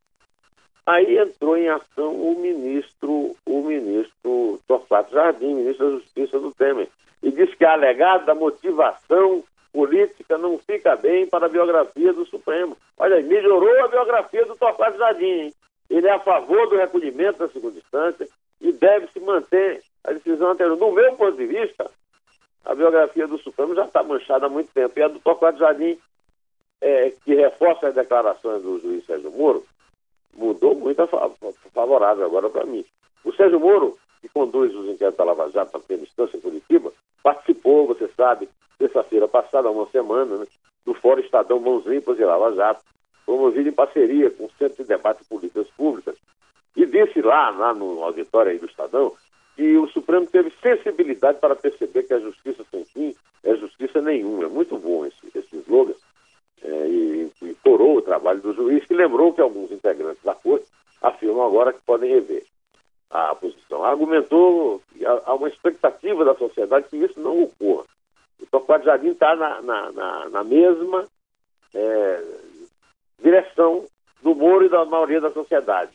Aí 0.85 1.17
entrou 1.17 1.55
em 1.55 1.69
ação 1.69 2.13
o 2.13 2.37
ministro, 2.39 3.35
o 3.45 3.61
ministro 3.61 4.59
Torquato 4.67 5.13
Jardim, 5.13 5.53
ministro 5.53 5.85
da 5.85 5.97
Justiça 5.97 6.39
do 6.39 6.51
Temer, 6.51 6.89
e 7.21 7.31
disse 7.31 7.55
que 7.55 7.63
a 7.63 7.73
alegada 7.73 8.35
motivação 8.35 9.43
política 9.71 10.37
não 10.37 10.57
fica 10.57 10.95
bem 10.95 11.25
para 11.25 11.45
a 11.45 11.49
biografia 11.49 12.11
do 12.11 12.25
Supremo. 12.25 12.77
Olha 12.97 13.15
aí, 13.15 13.23
melhorou 13.23 13.83
a 13.83 13.87
biografia 13.87 14.45
do 14.45 14.55
Torquato 14.55 14.97
Jardim, 14.97 15.25
hein? 15.25 15.53
Ele 15.89 16.07
é 16.07 16.11
a 16.11 16.19
favor 16.19 16.69
do 16.69 16.75
recolhimento 16.75 17.39
da 17.39 17.47
segunda 17.47 17.77
instância 17.77 18.27
e 18.59 18.71
deve 18.71 19.07
se 19.07 19.19
manter 19.19 19.81
a 20.03 20.11
decisão 20.11 20.51
anterior. 20.51 20.77
No 20.77 20.91
meu 20.91 21.13
ponto 21.15 21.37
de 21.37 21.45
vista, 21.45 21.89
a 22.65 22.75
biografia 22.75 23.27
do 23.27 23.37
Supremo 23.37 23.75
já 23.75 23.85
está 23.85 24.03
manchada 24.03 24.45
há 24.45 24.49
muito 24.49 24.71
tempo. 24.73 24.97
E 24.97 25.03
a 25.03 25.07
do 25.07 25.19
Torquato 25.19 25.59
Jardim, 25.59 25.97
é, 26.83 27.13
que 27.23 27.33
reforça 27.33 27.87
as 27.87 27.95
declarações 27.95 28.61
do 28.61 28.77
juiz 28.79 29.05
Sérgio 29.05 29.31
Moro, 29.31 29.63
mudou 30.35 30.75
muito 30.75 31.01
favorável 31.73 32.25
agora 32.25 32.49
para 32.49 32.65
mim. 32.65 32.83
O 33.23 33.31
Sérgio 33.31 33.59
Moro, 33.59 33.97
que 34.21 34.27
conduz 34.27 34.75
os 34.75 34.89
inquéritos 34.89 35.17
da 35.17 35.23
Lava 35.23 35.49
Jato 35.49 35.71
para 35.71 35.79
ter 35.79 35.97
instância 35.99 36.35
em 36.35 36.41
Curitiba, 36.41 36.91
participou, 37.23 37.87
você 37.87 38.09
sabe, 38.17 38.49
terça-feira 38.77 39.29
passada, 39.29 39.71
uma 39.71 39.87
semana, 39.87 40.39
né, 40.39 40.45
do 40.85 40.93
Fórum 40.93 41.21
Estadão 41.21 41.57
Mãos 41.57 41.85
Limpas 41.85 42.19
e 42.19 42.25
Lava 42.25 42.53
Jato, 42.53 42.83
promovido 43.25 43.69
em 43.69 43.73
parceria 43.73 44.29
com 44.29 44.45
o 44.45 44.51
Centro 44.59 44.83
de 44.83 44.89
Debate 44.89 45.19
de 45.19 45.29
Políticas 45.29 45.67
Públicas, 45.77 46.17
e 46.75 46.85
disse 46.85 47.21
lá, 47.21 47.49
lá 47.51 47.73
no 47.73 48.03
auditório 48.03 48.59
do 48.59 48.65
Estadão, 48.65 49.13
que 49.55 49.77
o 49.77 49.87
Supremo 49.87 50.25
teve 50.27 50.51
sensibilidade 50.61 51.39
para 51.39 51.55
perceber 51.55 52.03
que 52.03 52.13
a 52.13 52.19
justiça 52.19 52.65
sem 52.69 52.83
fim 52.85 53.15
é 53.43 53.55
justiça 53.55 54.01
nenhuma. 54.01 54.45
É 54.45 54.47
muito 54.47 54.75
bom 54.77 55.05
esse, 55.05 55.37
esse 55.37 55.55
slogan. 55.57 55.93
É, 56.63 56.87
e, 56.87 57.31
e 57.41 57.55
o 57.65 58.01
trabalho 58.01 58.41
do 58.41 58.53
juiz, 58.53 58.85
que 58.85 58.93
lembrou 58.93 59.33
que 59.33 59.41
alguns 59.41 59.71
integrantes 59.71 60.23
da 60.23 60.33
corte 60.33 60.65
afirmam 61.01 61.45
agora 61.45 61.73
que 61.73 61.81
podem 61.81 62.09
rever 62.09 62.45
a 63.09 63.35
posição. 63.35 63.83
Argumentou 63.83 64.81
que 64.91 65.05
há 65.05 65.33
uma 65.33 65.47
expectativa 65.47 66.25
da 66.25 66.35
sociedade 66.35 66.87
que 66.89 66.97
isso 66.97 67.19
não 67.19 67.43
ocorra. 67.43 67.85
O 68.41 68.45
Torquato 68.47 68.85
Jardim 68.85 69.09
está 69.09 69.35
na, 69.35 69.61
na, 69.61 69.91
na, 69.91 70.29
na, 70.29 70.43
mesma 70.43 71.07
é, 71.73 72.23
direção 73.21 73.85
do 74.21 74.33
Moro 74.33 74.65
e 74.65 74.69
da 74.69 74.83
maioria 74.85 75.21
da 75.21 75.31
sociedade. 75.31 75.91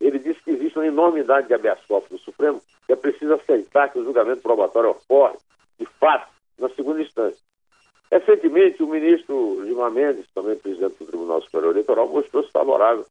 Ele 0.00 0.18
disse 0.18 0.42
que 0.42 0.50
existe 0.50 0.78
uma 0.78 0.86
enormidade 0.86 1.48
de 1.48 1.54
habeas 1.54 1.80
corpus 1.86 2.10
no 2.10 2.18
Supremo 2.18 2.62
que 2.86 2.92
é 2.92 2.96
preciso 2.96 3.34
aceitar 3.34 3.90
que 3.90 3.98
o 3.98 4.04
julgamento 4.04 4.42
probatório 4.42 4.90
ocorre, 4.90 5.36
de 5.78 5.86
fato, 5.98 6.28
na 6.58 6.68
segunda 6.70 7.00
instância. 7.00 7.40
Recentemente, 8.12 8.82
o 8.82 8.86
ministro 8.86 9.64
Gilmar 9.64 9.90
Mendes, 9.90 10.26
também 10.34 10.54
presidente 10.54 10.98
do 10.98 11.06
Tribunal 11.06 11.40
Superior 11.40 11.70
Eleitoral, 11.70 12.06
mostrou-se 12.06 12.50
favorável 12.50 13.06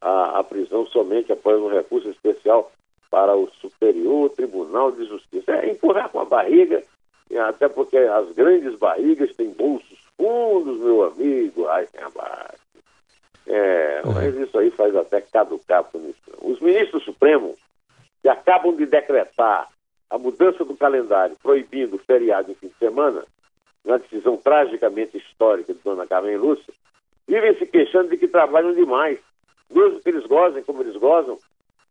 à, 0.00 0.38
à, 0.38 0.44
prisão 0.44 0.86
somente 0.86 1.32
após 1.32 1.60
um 1.60 1.68
recurso 1.68 2.08
especial 2.08 2.70
para 3.10 3.34
o 3.34 3.50
Superior 3.60 4.30
Tribunal 4.30 4.92
de 4.92 5.06
Justiça. 5.06 5.56
É 5.56 5.72
empurrar 5.72 6.08
com 6.10 6.20
a 6.20 6.24
barriga, 6.24 6.84
até 7.48 7.68
porque 7.68 7.96
as 7.96 8.30
grandes 8.30 8.78
barrigas 8.78 9.34
têm 9.34 9.50
bolsos 9.50 9.98
fundos, 10.16 10.78
meu 10.78 11.02
amigo. 11.02 11.66
Ai, 11.66 11.88
tem 11.88 12.04
abaixo. 12.04 12.62
É, 13.44 14.02
mas 14.04 14.36
isso 14.36 14.56
aí 14.56 14.70
faz 14.70 14.94
até 14.94 15.20
caducar 15.20 15.80
a 15.80 15.82
punição. 15.82 16.34
Os 16.42 16.60
ministros 16.60 17.02
supremos 17.02 17.56
que 18.22 18.28
acabam 18.28 18.76
de 18.76 18.86
decretar 18.86 19.68
a 20.08 20.16
mudança 20.16 20.64
do 20.64 20.76
calendário 20.76 21.36
proibindo 21.42 21.96
o 21.96 21.98
feriado 21.98 22.52
em 22.52 22.54
fim 22.54 22.68
de 22.68 22.78
semana, 22.78 23.24
uma 23.90 23.98
decisão 23.98 24.36
tragicamente 24.36 25.16
histórica 25.16 25.72
de 25.72 25.80
Dona 25.80 26.06
Carmen 26.06 26.36
Lúcia, 26.36 26.72
vivem 27.26 27.56
se 27.56 27.66
queixando 27.66 28.10
de 28.10 28.16
que 28.16 28.28
trabalham 28.28 28.74
demais, 28.74 29.18
mesmo 29.70 30.00
que 30.00 30.08
eles 30.08 30.26
gozem 30.26 30.62
como 30.62 30.82
eles 30.82 30.96
gozam, 30.96 31.38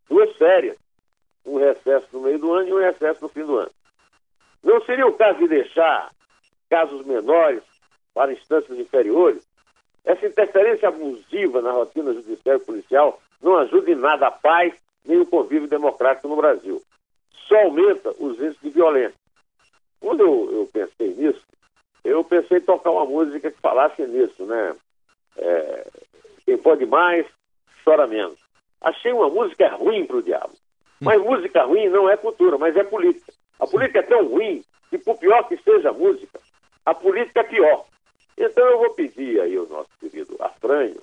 duas 0.09 0.35
férias, 0.35 0.77
um 1.45 1.57
recesso 1.57 2.07
no 2.13 2.21
meio 2.21 2.39
do 2.39 2.53
ano 2.53 2.67
e 2.67 2.73
um 2.73 2.79
recesso 2.79 3.21
no 3.21 3.29
fim 3.29 3.43
do 3.43 3.57
ano. 3.57 3.71
Não 4.63 4.81
seria 4.81 5.07
o 5.07 5.13
caso 5.13 5.39
de 5.39 5.47
deixar 5.47 6.11
casos 6.69 7.05
menores 7.05 7.63
para 8.13 8.33
instâncias 8.33 8.77
inferiores? 8.77 9.47
Essa 10.03 10.25
interferência 10.25 10.89
abusiva 10.89 11.61
na 11.61 11.71
rotina 11.71 12.13
judiciária 12.13 12.61
e 12.61 12.65
policial 12.65 13.21
não 13.41 13.57
ajuda 13.57 13.91
em 13.91 13.95
nada 13.95 14.27
a 14.27 14.31
paz 14.31 14.73
nem 15.05 15.19
o 15.19 15.25
convívio 15.25 15.67
democrático 15.67 16.27
no 16.27 16.35
Brasil. 16.35 16.81
Só 17.47 17.55
aumenta 17.63 18.09
os 18.19 18.37
índices 18.39 18.61
de 18.61 18.69
violência. 18.69 19.17
Quando 19.99 20.21
eu, 20.21 20.51
eu, 20.51 20.69
pensei 20.71 21.13
nisso, 21.15 21.41
eu 22.07 22.23
pensei 22.23 22.57
em 22.57 22.61
tocar 22.61 22.91
uma 22.91 23.05
música 23.05 23.51
que 23.51 23.59
falasse 23.59 24.01
nisso, 24.05 24.45
né? 24.45 24.75
É, 25.37 25.87
quem 26.45 26.57
pode 26.57 26.85
mais, 26.85 27.25
chora 27.83 28.07
menos. 28.07 28.39
Achei 28.81 29.11
uma 29.11 29.29
música 29.29 29.67
ruim 29.75 30.05
para 30.05 30.17
o 30.17 30.23
diabo. 30.23 30.53
Mas 31.01 31.21
música 31.21 31.63
ruim 31.63 31.89
não 31.89 32.09
é 32.09 32.17
cultura, 32.17 32.57
mas 32.57 32.75
é 32.75 32.83
política. 32.83 33.31
A 33.59 33.67
política 33.67 33.99
é 33.99 34.03
tão 34.03 34.27
ruim 34.27 34.63
que, 34.89 34.97
por 34.97 35.17
pior 35.17 35.47
que 35.47 35.57
seja 35.57 35.89
a 35.89 35.93
música, 35.93 36.39
a 36.85 36.93
política 36.93 37.41
é 37.41 37.43
pior. 37.43 37.85
Então 38.37 38.65
eu 38.65 38.77
vou 38.79 38.91
pedir 38.91 39.41
aí 39.41 39.55
ao 39.55 39.67
nosso 39.67 39.89
querido 39.99 40.37
Afranho 40.39 40.99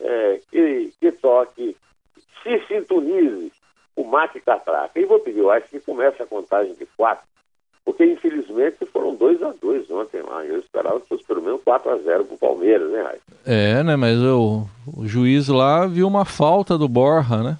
é, 0.00 0.40
que, 0.50 0.92
que 0.98 1.12
toque 1.12 1.76
se 2.42 2.66
sintonize 2.66 3.52
o 3.96 4.04
mate 4.04 4.40
catraca. 4.40 4.98
E 4.98 5.04
vou 5.04 5.20
pedir, 5.20 5.40
eu 5.40 5.50
acho 5.50 5.68
que 5.68 5.80
comece 5.80 6.22
a 6.22 6.26
contagem 6.26 6.74
de 6.74 6.86
quatro, 6.96 7.26
porque 7.84 8.04
infelizmente 8.04 8.86
foram 8.92 9.14
2 9.14 9.42
a 9.42 9.52
2 9.60 9.90
ontem 9.90 10.22
lá. 10.22 10.44
Eu 10.44 10.58
esperava 10.58 11.00
que 11.00 11.08
fosse 11.08 11.24
pelo 11.24 11.42
menos 11.42 11.60
4 11.62 11.90
a 11.90 11.98
0 11.98 12.24
pro 12.24 12.36
Palmeiras, 12.36 12.90
né, 12.90 13.02
Raíssa? 13.02 13.22
É, 13.46 13.82
né, 13.82 13.96
mas 13.96 14.18
eu, 14.18 14.66
o 14.96 15.06
juiz 15.06 15.48
lá 15.48 15.86
viu 15.86 16.06
uma 16.06 16.24
falta 16.24 16.78
do 16.78 16.88
Borra, 16.88 17.42
né? 17.42 17.58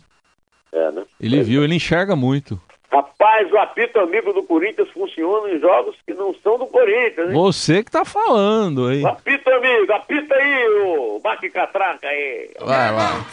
É, 0.72 0.90
né? 0.90 1.04
Ele 1.20 1.42
viu, 1.42 1.62
ele 1.62 1.74
enxerga 1.74 2.16
muito. 2.16 2.60
Rapaz, 2.90 3.50
o 3.52 3.58
apito 3.58 3.98
amigo 3.98 4.32
do 4.32 4.42
Corinthians 4.44 4.88
funciona 4.90 5.50
em 5.50 5.58
jogos 5.58 5.96
que 6.06 6.14
não 6.14 6.34
são 6.34 6.58
do 6.58 6.66
Corinthians, 6.66 7.28
hein? 7.28 7.34
Você 7.34 7.82
que 7.82 7.90
tá 7.90 8.04
falando 8.04 8.86
aí. 8.86 9.02
O 9.02 9.08
apito 9.08 9.50
amigo, 9.50 9.92
apita 9.92 10.34
aí, 10.34 10.68
o 10.68 11.20
Mate 11.22 11.50
Catraca 11.50 12.06
aí. 12.06 12.50
Vai 12.60 12.92
lá. 12.92 13.26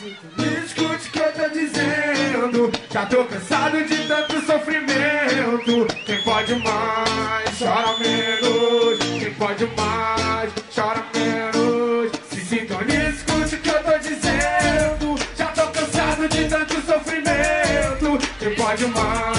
Me 0.00 0.64
escute 0.64 1.08
o 1.08 1.12
que 1.12 1.18
eu 1.20 1.32
tô 1.32 1.48
dizendo. 1.50 2.72
Já 2.90 3.06
tô 3.06 3.24
cansado 3.26 3.84
de 3.84 4.08
tanto 4.08 4.40
sofrimento. 4.44 5.86
Quem 6.04 6.20
pode 6.22 6.54
mais, 6.56 7.58
chora 7.58 7.96
menos. 7.98 8.98
Quem 8.98 9.34
pode 9.34 9.66
mais, 9.76 10.52
chora 10.74 11.04
menos. 11.14 12.10
Se 12.28 12.40
sintonize, 12.40 13.18
escute 13.18 13.54
o 13.54 13.60
que 13.60 13.68
eu 13.68 13.84
tô 13.84 13.98
dizendo. 13.98 15.16
Já 15.36 15.46
tô 15.46 15.66
cansado 15.68 16.28
de 16.28 16.48
tanto 16.48 16.74
sofrimento. 16.82 18.18
Quem 18.40 18.54
pode 18.56 18.86
mais, 18.86 19.33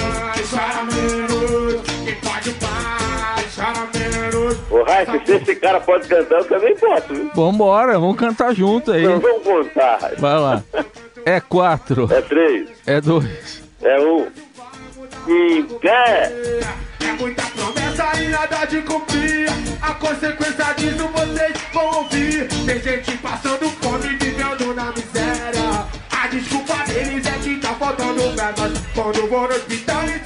Ô, 4.78 4.82
Raíssa, 4.84 5.20
se 5.24 5.32
esse 5.32 5.56
cara 5.56 5.80
pode 5.80 6.06
cantar, 6.08 6.38
eu 6.38 6.44
também 6.44 6.76
posso, 6.76 7.14
viu? 7.14 7.30
Vambora, 7.34 7.98
vamos 7.98 8.16
cantar 8.16 8.54
junto 8.54 8.92
aí. 8.92 9.02
Não 9.04 9.20
vamos 9.20 9.42
contar, 9.42 9.98
Raíssa. 10.00 10.20
Vai 10.20 10.38
lá. 10.38 10.62
É 11.24 11.40
quatro, 11.40 12.08
É 12.12 12.20
três, 12.20 12.68
é 12.86 13.00
dois. 13.00 13.62
é 13.82 13.98
um. 14.00 14.26
E 15.28 15.62
quer. 15.80 16.32
É 17.00 17.12
muita 17.18 17.42
promessa 17.42 18.22
e 18.22 18.28
nada 18.28 18.64
de 18.66 18.82
cumprir. 18.82 19.48
A 19.82 19.94
consequência 19.94 20.72
disso 20.76 21.08
vocês 21.08 21.56
vão 21.72 21.86
ouvir. 21.98 22.48
Tem 22.66 22.80
gente 22.80 23.16
passando 23.18 23.68
fome, 23.82 24.08
vivendo 24.20 24.74
na 24.74 24.92
miséria. 24.92 25.86
A 26.10 26.26
desculpa 26.28 26.74
deles 26.86 27.26
é 27.26 27.38
que 27.42 27.56
tá 27.60 27.74
faltando 27.74 28.22
verbas. 28.36 28.72
Quando 28.94 29.28
vou 29.28 29.42
no 29.48 29.54
hospital 29.54 30.02
e 30.04 30.18
viu. 30.18 30.25